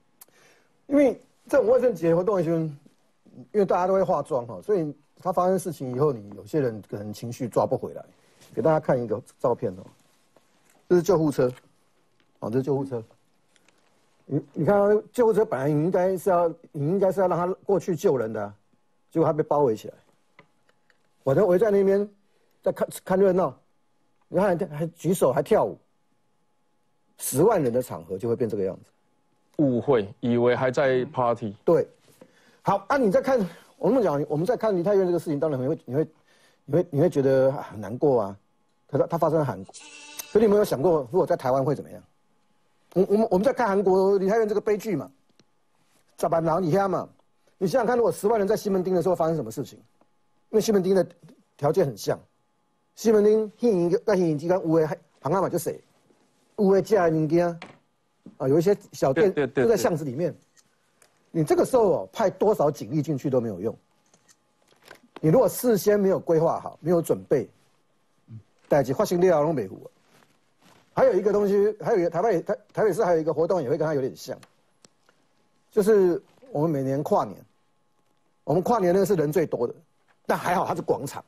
[0.87, 1.19] 因为
[1.49, 2.73] 这种万圣节活动的时候，因
[3.53, 8.05] 为大家都会化妆哈，所以他发生事情以后，你有些人可能情绪抓不回来。
[8.55, 9.83] 给大家看一个照片哦，
[10.87, 11.51] 这是救护车，
[12.39, 13.03] 哦，这是救护车。
[14.25, 18.53] 你你看，救护车本来应该是要，你应该是要让他过去救人的。
[19.11, 19.93] 结果他被包围起来，
[21.23, 22.07] 我就围在那边
[22.61, 23.57] 在看看热闹，
[24.27, 25.77] 你看还举手还跳舞，
[27.17, 28.91] 十万人的场合就会变这个样子，
[29.57, 31.55] 误会以为还在 party。
[31.63, 31.87] 对，
[32.61, 33.39] 好啊，你在看
[33.77, 36.07] 我们讲我们在看梨泰院这个事情，当然你会你会
[36.65, 38.37] 你会你会觉得很难过啊。
[38.89, 39.73] 可是它发生在韩国，
[40.31, 42.03] 可你有没有想过如果在台湾会怎么样？
[42.93, 45.11] 我我们我们在看韩国梨泰院这个悲剧嘛，
[46.17, 46.43] 咋办？
[46.43, 47.07] 然后你看嘛。
[47.59, 49.79] 你想想看，如果十万人在西门町的时候发生什么事情？
[50.49, 51.05] 因为西门町的
[51.57, 52.19] 条件很像，
[52.95, 54.87] 西门町黑营跟黑营机关五的
[55.19, 55.81] 旁阿嘛就谁，
[56.57, 57.47] 五的家物件
[58.37, 60.33] 啊，有一些小店就在巷子里面。
[61.31, 63.75] 你这个时候哦，派多少警力进去都没有用。
[65.19, 67.49] 你如果事先没有规划好，没有准备，
[68.69, 69.79] 代际发生了拢没糊。
[70.93, 74.39] 还有一个东西，还有一个台北台台北市还有一个活动也会跟他有点像，
[75.71, 77.35] 就是我们每年跨年。
[78.47, 79.75] 我们跨年那个是人最多的，
[80.25, 81.21] 但还好它是广场，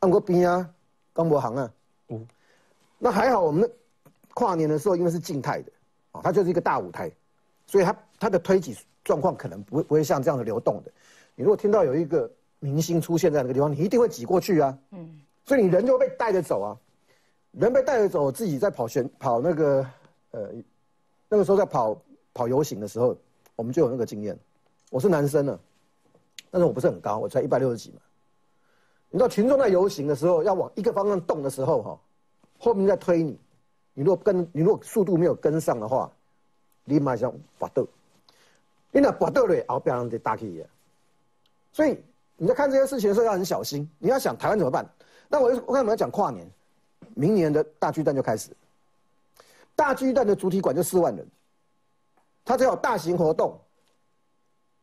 [0.00, 0.68] 按过边啊，
[1.12, 1.72] 刚博行啊，
[2.08, 2.26] 嗯，
[2.98, 3.70] 那还好我们
[4.34, 5.70] 跨年的时候因为是静态的，
[6.10, 7.08] 啊，它就是一个大舞台，
[7.68, 10.90] 所以它它的推挤状况可能不会不会像这样的流动的。
[11.36, 12.28] 你如果听到有一个
[12.58, 16.76] 明星出现在那个地方，你一定会挤过去啊，嗯，所以你人就会被带着走啊，
[17.52, 19.86] 人被带着走，自己在跑选跑那个
[20.32, 20.50] 呃，
[21.28, 21.96] 那个时候在跑
[22.34, 23.16] 跑游行的时候，
[23.54, 24.36] 我们就有那个经验，
[24.90, 25.56] 我是男生呢。
[26.50, 28.00] 但是我不是很高，我才一百六十几嘛。
[29.10, 31.98] 你知道群众在游行的时候要往一个方向动的时候，哈，
[32.58, 33.38] 后面在推你，
[33.94, 36.10] 你如果跟你如果速度没有跟上的话，
[36.84, 37.86] 你马上拔豆，
[38.92, 40.64] 你那拔豆了，后边人就打起。
[41.72, 41.98] 所以
[42.36, 43.88] 你在看这些事情的时候要很小心。
[43.98, 44.86] 你要想台湾怎么办？
[45.28, 46.46] 那我我跟你们讲跨年，
[47.14, 48.50] 明年的大巨蛋就开始。
[49.74, 51.26] 大巨蛋的主体馆就四万人，
[52.44, 53.58] 它只有大型活动。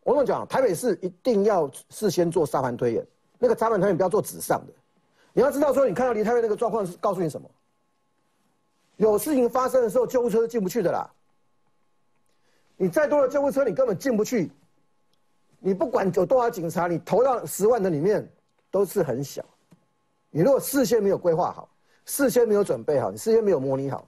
[0.05, 3.07] 我跟你讲，台北市一定要事先做沙盘推演，
[3.39, 4.73] 那个沙盘推演不要做纸上的。
[5.33, 7.49] 你要知道说，你看到离台北那个状况是告诉你什么？
[8.97, 11.09] 有事情发生的时候，救护车是进不去的啦。
[12.77, 14.51] 你再多的救护车，你根本进不去
[15.59, 18.31] 你不管有多少警察，你投到十万的里面
[18.69, 19.43] 都是很小。
[20.29, 21.67] 你如果事先没有规划好，
[22.05, 24.07] 事先没有准备好，你事先没有模拟好，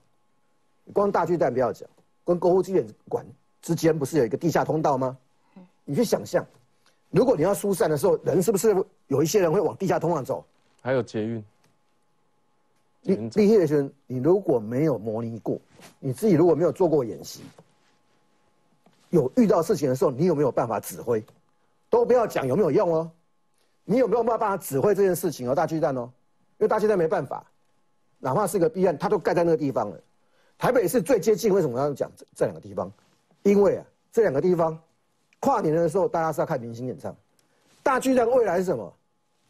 [0.84, 1.90] 你光大巨蛋不要讲，
[2.24, 3.26] 跟国务机馆
[3.60, 5.18] 之间不是有一个地下通道吗？
[5.88, 6.46] 你去想象，
[7.08, 10.44] 如果你要疏散的时候，人是不是有一些人会往地下通道走？
[10.82, 11.42] 还有捷运。
[13.00, 15.58] 你立业生，你如果没有模拟过，
[15.98, 17.40] 你自己如果没有做过演习，
[19.08, 21.24] 有遇到事情的时候，你有没有办法指挥？
[21.88, 23.10] 都不要讲有没有用哦，
[23.84, 25.54] 你有没有办法指挥这件事情哦？
[25.54, 26.02] 大巨蛋哦，
[26.58, 27.42] 因为大巨蛋没办法，
[28.18, 29.98] 哪怕是个避案，它都盖在那个地方了。
[30.58, 32.92] 台北是最接近，为什么要讲这这两个地方？
[33.42, 34.78] 因为啊，这两个地方
[35.40, 37.14] 跨年的时候，大家是要看明星演唱。
[37.82, 38.92] 大巨蛋未来是什么？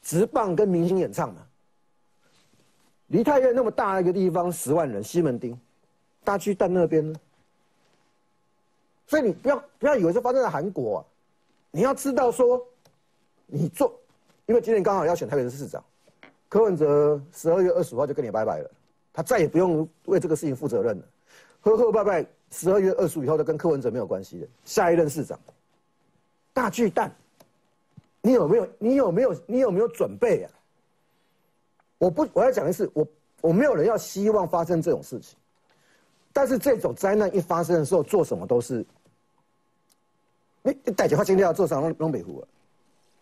[0.03, 1.47] 直棒跟明星演唱嘛。
[3.09, 5.59] 梨泰院那么大一个地方，十万人，西门町，
[6.23, 7.19] 大巨蛋那边呢？
[9.07, 11.05] 所以你不要不要以为是发生在韩国，啊，
[11.71, 12.63] 你要知道说，
[13.47, 13.99] 你做，
[14.45, 15.83] 因为今年刚好要选台北市市长，
[16.51, 18.71] 柯文哲十二月二十五号就跟你拜拜了，
[19.11, 21.05] 他再也不用为这个事情负责任了，
[21.63, 25.41] 呵呵拜拜，十二月二十五号就跟柯文哲没有关系了，下一任市长，
[26.59, 27.15] 大巨蛋，
[28.21, 30.51] 你有没有你有没有你有没有准备啊？
[31.99, 33.07] 我不，我要讲的是，我
[33.41, 35.39] 我没有人要希望发生这种事情，
[36.33, 38.85] 但是这种灾难一发生的时候，做什么都是，
[40.63, 42.45] 你你大家话今天要做上东北湖，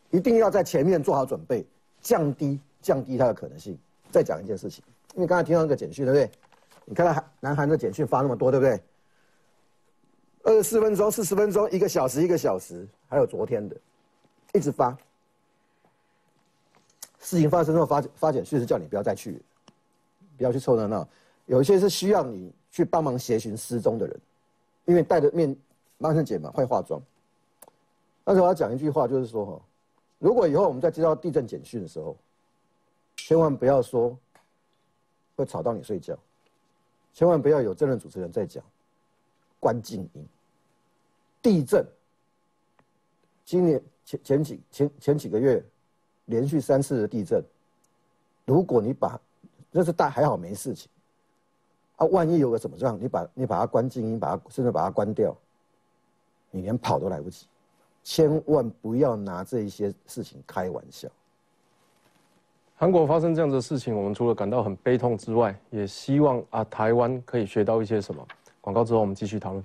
[0.09, 1.63] 一定要在前面做好准备，
[2.01, 3.79] 降低降低它的可能性。
[4.11, 4.83] 再讲一件事情，
[5.15, 6.31] 因为刚才听到那个简讯，对不对？
[6.87, 8.81] 你看到韩南韩的简讯发那么多，对不对？
[10.47, 13.77] 二十四分钟、四十分钟、一个小时、一个小时，还有昨天的，
[14.55, 14.97] 一直发。
[17.19, 19.43] 事情发生之后发发简讯是叫你不要再去，
[20.39, 21.07] 不要去凑热闹。
[21.47, 24.21] 有一些是需要你去帮忙协寻失踪的人，
[24.85, 25.55] 因为戴着面
[25.99, 27.03] 万圣姐嘛，会化妆。
[28.23, 29.61] 但是我要讲一句话，就是说哈，
[30.21, 32.17] 如果以后我们在接到地震简讯的时候，
[33.17, 34.17] 千万不要说
[35.35, 36.17] 会吵到你睡觉，
[37.13, 38.63] 千万不要有真人主持人在讲
[39.59, 40.25] 关静音。
[41.43, 41.87] 地震，
[43.45, 45.65] 今年前前几前前几个月。
[46.29, 47.41] 连续三次的地震，
[48.45, 49.17] 如果你把，
[49.71, 50.91] 那是大还好没事情，
[51.95, 55.33] 啊，万一有个什么状，你把你把它关静音，把它甚至把它关掉，
[56.51, 57.47] 你连跑都来不及，
[58.03, 61.09] 千万不要拿这一些事情开玩笑。
[62.75, 68.27] 韩国发生这样的事情，我们除了感到很悲痛之外，也希望啊台湾可以学到一些什么。
[68.61, 69.65] 广告之后我们继续讨论。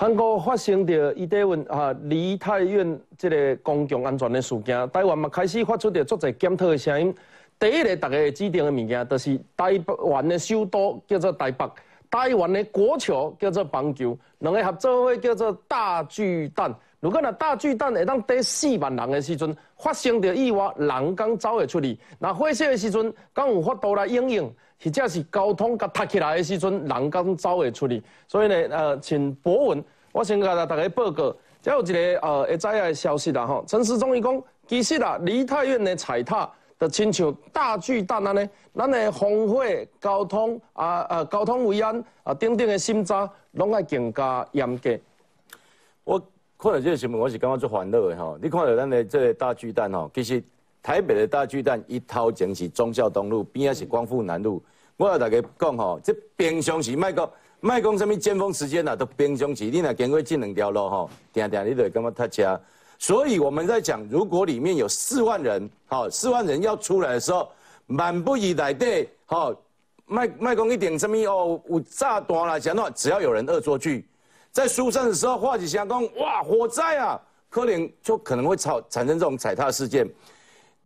[0.00, 7.14] 韩国发生着伊底问啊，梨泰院这个公共安全的事件，台湾嘛开始发出着足侪检讨的声音。
[7.58, 11.70] 第一个大家会指定的物件，就是台湾的首都叫做台北，
[12.10, 16.74] 台湾的国球叫做棒球，两个合作会叫做大巨蛋。
[17.00, 21.98] 如果那大巨蛋会当得四万人的时阵，发生着意外，人刚走会出去。
[22.18, 24.50] 那火烧的时阵，刚有法度来应用，
[24.82, 28.02] 或者是交通甲塌起来的时阵，人刚走会出去。
[28.26, 33.64] 所以呢，呃，请博文，我先甲大家报告，再有一个呃会知影的消息啦吼。
[33.66, 39.62] 陈时中伊讲，其实啦，梨泰院的踩踏，就亲像大巨蛋安尼，咱的防火、
[40.00, 44.98] 交通啊啊交通维安啊等等的审查，拢爱更加严格。
[46.04, 46.22] 我。
[46.62, 48.38] 看到这个新闻，我是感觉最烦恼的吼。
[48.38, 50.44] 你看到咱的这个大巨蛋吼，其实
[50.82, 54.62] 台北的大巨蛋一头前是忠孝东路，边仔是光复南路。
[54.96, 62.60] 我要大家讲吼，这平常时卖讲卖讲什么尖峰时间呐，都平常时你若经过这两条路吼，定定你就感觉他车。
[62.98, 67.50] 所以我们在讲，如果里面有四万人，好，四万人要出来的时候，
[67.86, 69.54] 满不以来底，好，
[70.06, 74.06] 卖卖讲一点什么哦，有炸弹啦，讲喏，只要有人恶作剧。
[74.52, 77.20] 在疏散的时候，化几下工，哇，火灾啊！
[77.48, 80.08] 可能就可能会产产生这种踩踏事件。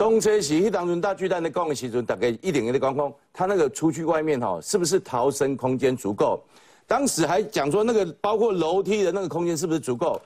[0.05, 6.39] 东车是一当中大巨蛋的工的时阵，大概一点一的光空，它那个出去外面哈，是不是逃生空间足够？
[6.87, 10.21] 当时还讲说那个包括楼梯的那个空间是不是足够？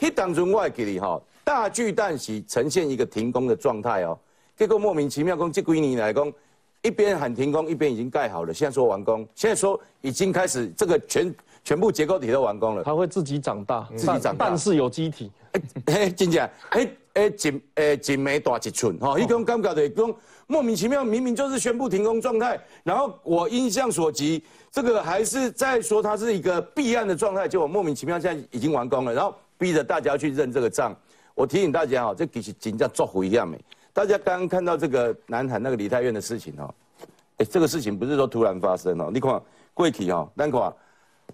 [0.00, 4.18] 一当中外给你哈，大巨蛋是呈现一个停工的状态哦。
[4.54, 6.30] 结果莫名其妙，讲这几年来讲，
[6.82, 11.34] 一边喊停工，一边已经盖好了，现在说完工，现在说已经开始这个全。
[11.64, 15.30] 全部结构体都完工了，它会自己长大，自己长大，但是有机体。
[15.84, 20.14] 哎，金姐，哎哎，锦哎锦眉大一寸，哈，一种感觉的，种
[20.46, 30.96] 莫名其妙，明明就是宣布停工状态，然后我印象所及，这个还是在说它是一个避案的状态，结果莫名其妙现在已经完工了，然后逼着大家去认这个账。
[31.34, 33.58] 我提醒大家哦，这其实真正作回一样的。
[33.92, 36.74] 大家刚刚看到这个南韩那个梨泰院的事情哦，
[37.38, 39.40] 哎，这个事情不是说突然发生哦，你看
[39.74, 40.74] 贵体哦，那看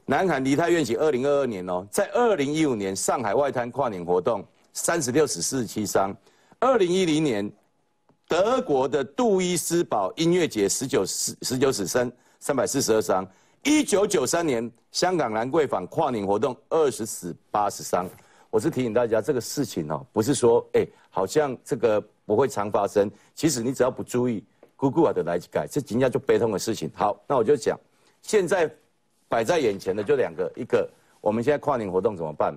[0.07, 4.45] 南韩梨泰院起二零二二年哦，在二零一五年上海外滩跨年活动
[4.79, 6.17] 三十六死四十七伤，
[6.61, 7.51] 二零一零年
[8.29, 13.27] 德国的杜伊斯堡音乐节十九死十九死三三百四十二伤，
[13.65, 18.09] 一九九三年香港兰桂坊跨年活动二十死八十伤。
[18.51, 23.11] 我是提醒大家，这个事情哦，不是说哎，好像这个不会常发生。
[23.35, 24.43] 其实你只要不注意，
[24.77, 26.89] 咕咕啊的来改，这人家就悲痛的事情。
[26.95, 27.79] 好，那我就讲，
[28.23, 28.73] 现在
[29.29, 30.89] 摆在眼前的就两个，一个
[31.21, 32.57] 我们现在跨年活动怎么办？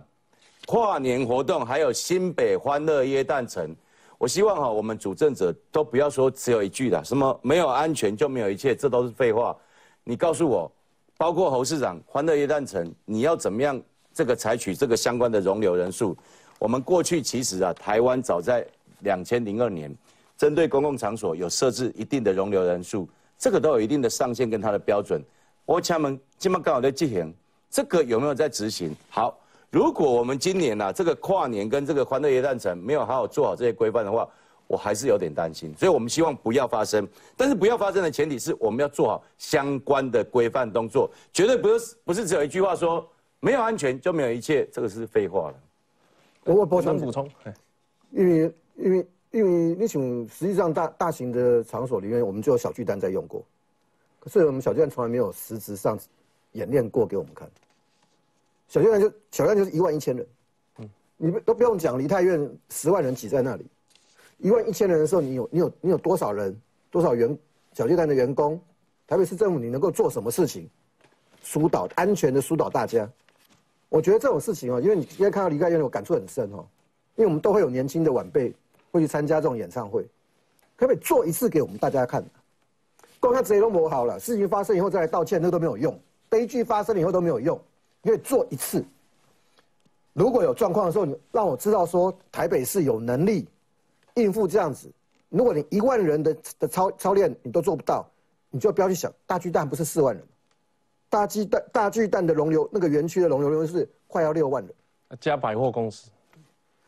[0.67, 3.75] 跨年活动还有新北欢乐耶诞城，
[4.17, 9.55] 我希望哈，我们主政者都不要说只有一句的，什么没有安全就没有一切，这都是废话。
[10.03, 10.71] 你告诉我，
[11.17, 13.81] 包括侯市长，欢乐耶诞城，你要怎么样？
[14.13, 16.17] 这个采取这个相关的容留人数，
[16.59, 18.67] 我们过去其实啊，台湾早在
[18.99, 19.89] 两千零二年，
[20.37, 23.07] 针对公共场所有设置一定的容留人数，
[23.37, 25.23] 这个都有一定的上限跟它的标准。
[25.65, 27.33] 我请问，今麦刚好在进行，
[27.69, 28.93] 这个有没有在执行？
[29.09, 29.39] 好，
[29.71, 34.27] 如果我们今年呐，这个跨年跟这个欢乐夜诞城没有好好做好这些规范的话，
[34.67, 35.73] 我还是有点担心。
[35.77, 43.07] 所以我们希望不要发生，但是不要发生的前提是我们要做好相关的规范动作，绝对不是不是只有一句话说。
[43.43, 45.55] 没有安全就没有一切，这个是废话了。
[46.43, 47.27] 我补充补充，
[48.11, 53.43] 因为因为因为那种实际上大大型的场所里面，我们就有小巨蛋在用过，
[54.19, 55.97] 可是我们小巨蛋从来没有实质上
[56.51, 57.49] 演练过给我们看。
[58.71, 60.25] 小巨蛋就小巨蛋就是一万一千人，
[60.77, 63.65] 嗯，你们都不用讲梨泰院十万人挤在那里，
[64.37, 66.57] 一万一千人的时候，你有你有你有多少人
[66.89, 67.37] 多少员
[67.73, 68.57] 小巨蛋的员工，
[69.05, 70.69] 台北市政府你能够做什么事情，
[71.43, 73.05] 疏导安全的疏导大家？
[73.89, 76.65] 我觉得这种事情哦，因为你今天看到离开院，我感触很深哦。
[77.17, 78.53] 因为我们都会有年轻的晚辈
[78.89, 80.01] 会去参加这种演唱会，
[80.77, 82.23] 可不可以做一次给我们大家看？
[83.19, 85.99] 光看这些都磨好了，事情发生以后再来道歉，那都没有用。
[86.29, 87.61] 悲剧发生了以后都没有用，
[88.03, 88.83] 因为做一次，
[90.13, 93.47] 如果有状况的时候，你让我知道说台北市有能力
[94.15, 94.91] 应付这样子。
[95.29, 98.05] 如果你一万人的的操操练你都做不到，
[98.49, 100.25] 你就不要去想大巨蛋不是四万人。
[101.09, 104.73] 大巨蛋、大巨蛋的容留，那个园区的容留人是快要六万人，
[105.19, 106.09] 加百货公司。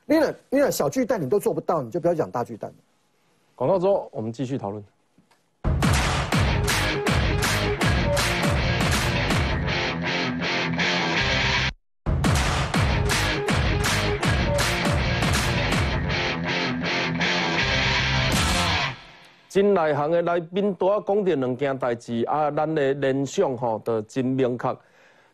[0.06, 2.74] 你那、你那小巨蛋你都做不到，你就不要讲大巨蛋
[3.56, 4.84] 广告之后，我们继续讨论。
[19.54, 24.76] 真内行的来宾多讲着两件代志，啊，咱的联想吼都真明确。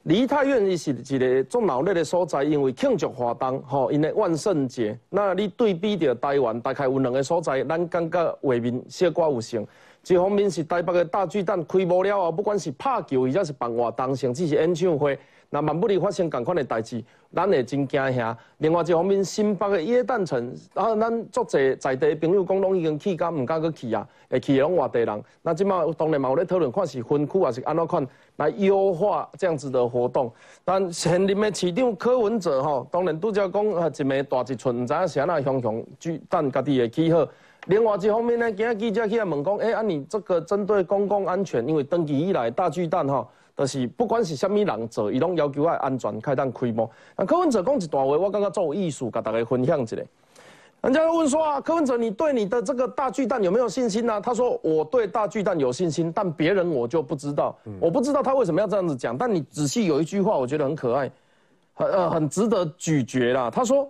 [0.03, 4.99] 梨泰院伊是一个足闹热的所在，因为庆祝活动吼，因为万圣节。
[5.09, 9.65] 那你对比着台湾，大概有两个所在，咱感觉画面小寡有像。
[10.05, 15.17] 一方面是台北的大巨蛋开幕了后，不管是拍球，或者是办活动，甚至是演唱会。
[15.51, 18.37] 那万不里发生同款的代志，咱会真惊吓。
[18.59, 25.23] 另外一方面，新北的耶诞城，啊，咱足侪在地朋友讲拢已经去，甲毋敢去去啊，会去的拢外地人。
[25.41, 30.31] 那即马当然嘛有咧讨论，看是分区还是安怎款来优化这样子的活动。
[30.63, 37.27] 但现任的市长柯文哲吼，当然拄则讲啊，一枚大一寸，毋知影是安怎雄雄巨蛋家己会起好。
[37.65, 43.27] 另外一方面呢，今日记者去问讲，哎，啊你这个针对公共安全，因为登记以来大巨蛋吼。
[43.59, 46.89] 就是不管是什么人做，伊拢要求爱安全开单开幕。
[47.17, 49.97] 那柯文哲讲一段话，我感觉做艺术，甲大家分享一下。
[50.81, 54.21] 人家问说啊，柯文哲，你对你的这个大巨蛋有没有信心呢？
[54.21, 57.53] 他说我对大巨蛋有信心，但别人我就不知道。
[57.81, 59.17] 我不知道他为什么要这样子讲。
[59.17, 61.11] 但你仔细有一句话，我觉得很可爱，
[61.73, 63.51] 很呃很值得咀嚼啦。
[63.51, 63.85] 他说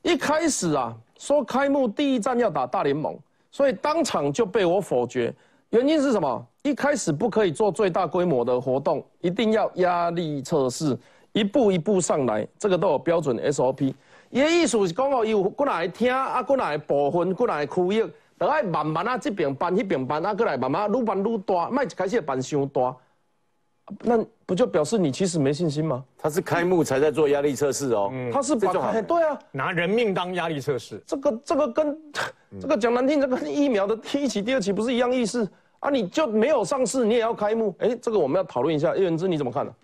[0.00, 3.14] 一开始啊，说开幕第一站要打大联盟，
[3.50, 5.30] 所以当场就被我否决。
[5.68, 6.46] 原因是什么？
[6.66, 10.98] 一开始不可以做最大规模的活动，一定要压力测试，
[11.30, 13.94] 一步一步上来，这个都有标准 SOP。
[14.30, 18.04] 伊的意思是讲哦，有过来听啊，过来部分，过来区域，
[18.36, 22.96] 都爱慢慢啊，这边办，那边办啊，过来慢慢愈办愈大，卖一开始办伤大，
[24.02, 26.02] 那不就表示你其实没信心吗？
[26.18, 31.96] 他是开幕才在做压力测试哦，他是把对啊，拿人命当压力测试，这个这个跟
[32.60, 35.48] 这个讲难听，这个疫苗的第一期、第二期不是一样意思？
[35.80, 37.74] 啊，你就没有上市，你也要开幕？
[37.78, 38.96] 哎，这个我们要讨论一下。
[38.96, 39.74] 叶元之你怎么看呢？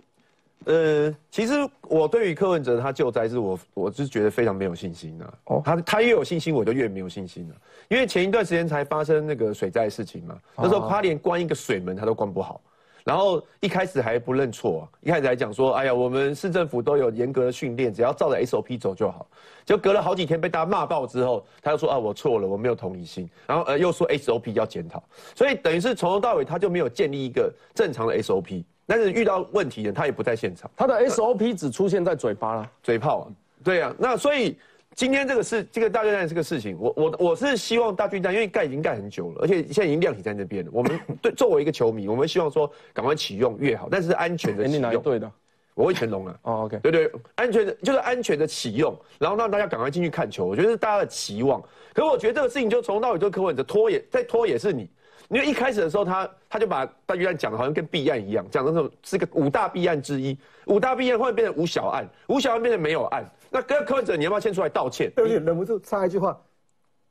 [0.65, 1.55] 呃，其实
[1.89, 5.35] 我对于柯文哲他救灾是我，我是觉得非常没有信心的。
[5.47, 7.55] 哦，他他越有信心，我就越没有信心了。
[7.89, 12.61] 因为前一段时间才发生那个水灾事情嘛，那时候他连关一个水门他都关不好。
[13.05, 19.27] 然后一开始还不认错，一开始还讲说，哎呀，我们市政府都有严格的训练，只要照着 SOP 走就好。
[19.65, 25.03] 就隔了好几天被大家骂爆之后，他又说啊，我错了，我没有同理心，然后呃又说 SOP 要检讨，
[25.35, 28.65] 所以等于是从头到尾他就没有建立一个正常的 SOP。
[28.87, 33.27] 但是遇到问题的他也不在现场，他的 SOP 只出现在嘴巴了，嘴炮啊，
[33.65, 34.57] 对啊，那所以。
[34.95, 40.71] 今天这个事，这个大巨蛋这个事情，我我我是希望大巨蛋，因为盖已经盖很久了，而且现在已经亮起在那边了。
[40.73, 45.03] 我们 对作为一个球迷，我们希望说赶快启用越好，但是安全的启用。
[45.03, 45.31] 对的，
[45.75, 46.39] 我会全龙啊。
[46.43, 51.61] 哦，OK，对对，安全的就是安全的启用，然后让大家赶快进去看球，我觉得是大家的期望。
[51.95, 54.89] 可是我觉得这个事情就从头到尾都柯文哲拖也在拖也是你。
[55.29, 60.37] 因为一开始的时候，他他就把大巨蛋讲的好像跟弊案一样，讲的是是个五大弊案之一，
[60.67, 63.25] 五大弊案后面变成五小案，五小案变成没有案。
[63.53, 65.11] 那跟柯文哲，你要不要先出来道歉？
[65.15, 66.37] 对不起，忍不住插一句话，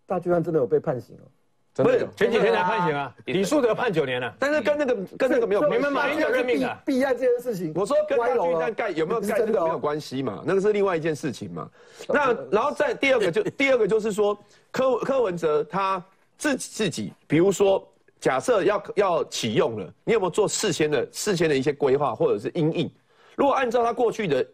[0.05, 11.69] 大巨蛋真的有被判刑哦，不是前几天才判刑啊，李树德判九年了，但是跟那个跟那个没有，你们马英九任命的避案这件事情，我说跟大巨蛋盖有没有盖这个没有关系嘛，那个是另外一件事情嘛。
[12.09, 14.37] 那然后再第二个就第二个就是说
[14.71, 16.03] 柯柯文哲他
[16.37, 17.87] 自己自己，比如说。
[18.21, 22.91] 假设要要启用了，你有没有做事先的事先的一些规划或者是阴影？
[23.35, 24.45] 如果按照他过去的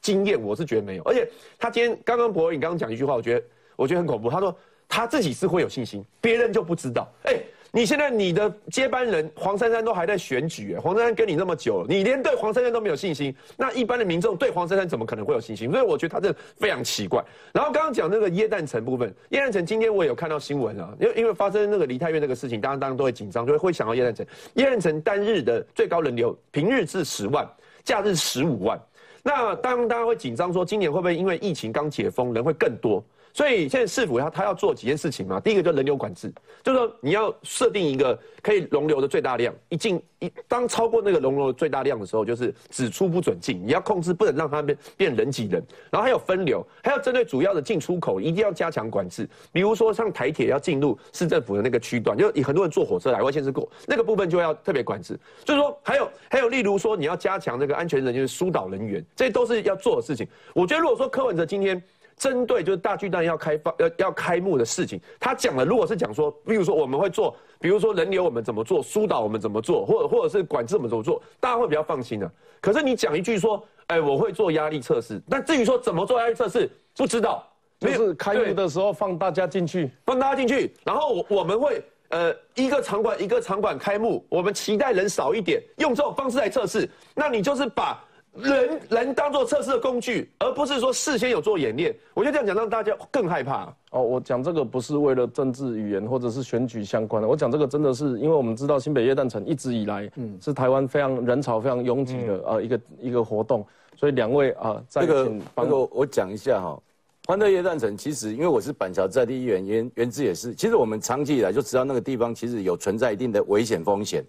[0.00, 1.02] 经验，我是觉得没有。
[1.04, 1.28] 而且
[1.58, 3.42] 他今天刚刚博伟你刚刚讲一句话，我觉得
[3.76, 4.30] 我觉得很恐怖。
[4.30, 4.56] 他说
[4.88, 7.08] 他自己是会有信心，别人就不知道。
[7.24, 7.36] 哎。
[7.72, 15.70] 你现在你的接班人黄珊珊都还在选举，黄珊珊跟你那么久了，你连对黄珊珊都没有信心，那一般的民众对黄珊珊怎么可能会有信心？
[15.70, 17.24] 所以我觉得他这非常奇怪。
[17.52, 24.26] 然后刚刚讲那个耶诞城部分，耶诞城今天我也有看到新闻啊，因为因为发生那个梨泰院那个事情，大家当然都会紧张，就会会想到耶诞城。
[24.54, 27.48] 耶诞城单日的最高人流，平日是十万，
[27.84, 28.76] 假日十五万。
[29.22, 33.04] 那当大家会紧张说，今年会不会因为疫情刚解封，人会更多？
[33.32, 35.38] 所以现在市府要他要做几件事情嘛？
[35.40, 45.62] 第一个就人流管制，就是说你要设定一个可以容留的最大量，一进一当超过那个容留的最大量的时候，就是只出不准进，你要控制，不能让它变变人挤人。
[45.90, 49.28] 然后还有分流，还要针对主要的进出口一定要加强管制。
[49.52, 55.18] 比如说像台铁要进入市政府的那个区段，就很多人坐火车来外县市过，那个部分就要特别管制。
[55.44, 60.26] 就是说还有还有，例如说你要加强那个安全人员疏导人员，这都是要做的事情。
[60.52, 61.80] 我觉得如果说柯文哲今天。
[62.20, 72.30] 针对就是大巨蛋要开放要要开幕的事情，他讲了，如果是讲说，比如说我们会做，比如说人流我们怎么做，疏导我们怎么做，或者或者是管制我们怎么做，大家会比较放心的。
[72.60, 77.42] 可是你讲一句说，哎，我会做压力测试，那至于说怎么做压力测试，不知道，
[77.78, 87.98] 就是开幕的时候放大家进去，放大家进去，然后我我们会呃一个场馆一个场馆开幕，我们期待人少一点，用这种方式来测试，那你就是把。
[88.36, 91.94] 人人当做测试的工具，而不是说事先有做演练。
[92.14, 93.74] 我觉得这样讲让大家更害怕。
[93.90, 103.66] 哦，我讲这个不是为了政治语言或者是选举相关的，我讲这个真的是因为我们知道新北夜诞城一直以来，嗯，是台湾非常人潮非常拥挤的呃一个一个活动，
[103.96, 106.80] 所以两位啊，这个那个我讲一下哈，
[107.26, 114.24] 欢乐夜诞城其实因为我是板桥在地议员，原原之也是，其实我们长期以来就知道那个地方其实有存在一定的危险风险。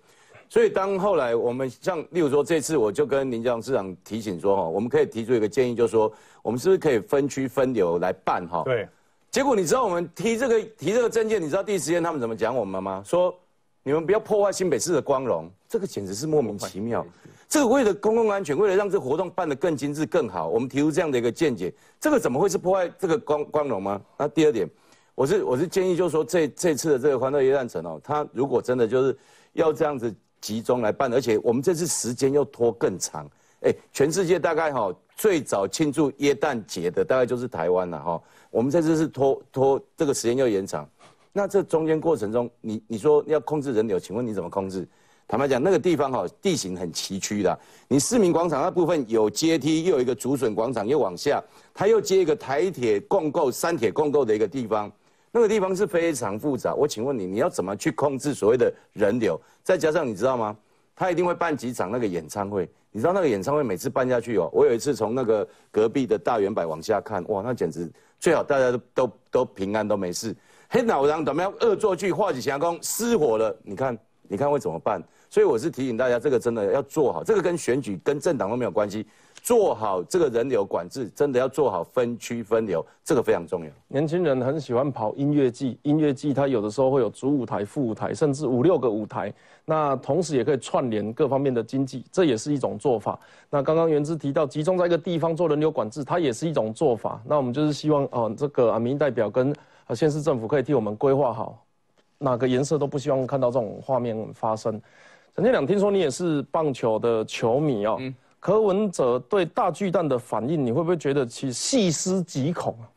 [0.51, 8.61] 所以，当后来我们像，例如说这次，我就跟林江市长提醒说，哈，我们可以提出一个建议，就是说，我们是不是可以分区分流来办，哈？
[8.65, 8.85] 对。
[9.29, 13.01] 结果你知道我们提这个提这个证件，你知道第一时间他们怎么讲我们吗？
[13.05, 13.33] 说
[13.81, 17.05] 你们不要破坏新北市的光荣，这个简直是莫名其妙。
[17.47, 24.01] 这个为了公共安全，为了让这个活动办得更精致更好，我们提出这样的一个见解，这个怎么会是破坏这个光光荣吗？
[24.17, 24.69] 那第二点，
[25.15, 29.17] 我是我是建议，就是说这这次的这个欢乐夜诞城哦，它如果真的就是
[29.53, 30.13] 要这样子。
[30.41, 33.29] 集中来办，而且我们这次时间又拖更长。
[33.61, 38.21] 哎，全世界大概哈最早庆祝耶诞节的大概就是台湾了哈。
[38.49, 40.89] 我们这次是拖拖这个时间又延长，
[41.31, 44.87] 那这中间过程中，你你说要控制人流，请问你怎么控制？
[45.27, 47.59] 坦白讲，那个地方哈地形很崎岖的。
[47.87, 51.41] 你市民广场那部分有阶梯，又有一个竹笋广场，又往下，
[51.73, 54.91] 它又接一个台铁共构、三铁共构的一个地方。
[55.31, 59.39] 那个地方是非常复杂，我请问你，你要怎么去控制所谓的人流？
[59.63, 60.55] 再加上你知道吗？
[60.95, 70.35] 他一定会办几场那个演唱会，你知道那个演唱会每次办下去哦，我有一次从那个隔壁的大圆柏往下看，哇，那简直最好大家都都都平安都没事。
[70.69, 73.57] 黑脑囊怎么样恶作剧化解强攻失火了？
[73.63, 75.01] 你看，你看会怎么办？
[75.29, 79.07] 所以我是提醒大家，这个真的要做好，这个跟选举跟政党都没有关系。
[79.41, 83.71] 做好这个人流管制，真的要做好分区分流，这个非常重要。
[83.87, 89.33] 年轻人很喜欢跑音乐季，音乐季它有的时候会有主舞台、副舞台，甚至五六个舞台。
[89.65, 93.19] 那同时也可以串联各方面的经济，这也是一种做法。
[93.49, 97.19] 那刚刚原之提到集中在一个地方做人流管制，它也是一种做法。
[97.25, 99.51] 那我们就是希望哦，这个啊民意代表跟
[99.87, 101.63] 啊县市政府可以替我们规划好，
[102.19, 104.79] 哪个颜色都不希望看到这种画面发生。
[105.35, 107.99] 陈建良，听说你也是棒球的球迷哦。
[108.41, 112.89] 柯文哲对大巨蛋的反应，你会不会觉得其细思极恐啊？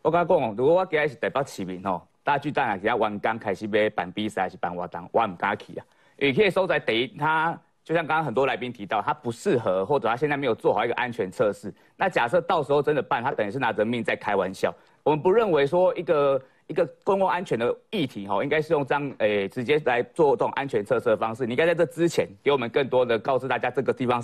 [0.00, 5.84] 我跟他讲哦，如果我今日是台北市民吼，大巨蛋啊，其他员工开始要办比赛还是办活动，我唔敢去啊。
[6.16, 7.52] 因为可以收在第一，他
[7.84, 11.70] 就像刚刚很多来宾提到，他不适合，或者他现在没有做好一个安全测试。
[11.94, 14.74] 那假设到时候真的办，他等于是拿人命在开玩笑。
[15.02, 16.40] 我们不认为说一个。
[16.66, 21.44] 一个公共安全的议题哈，应该是用这样诶直接来做这种安全测试的方式。
[21.44, 24.22] 你应该在这之前给我们更多的告诉大家这个地方。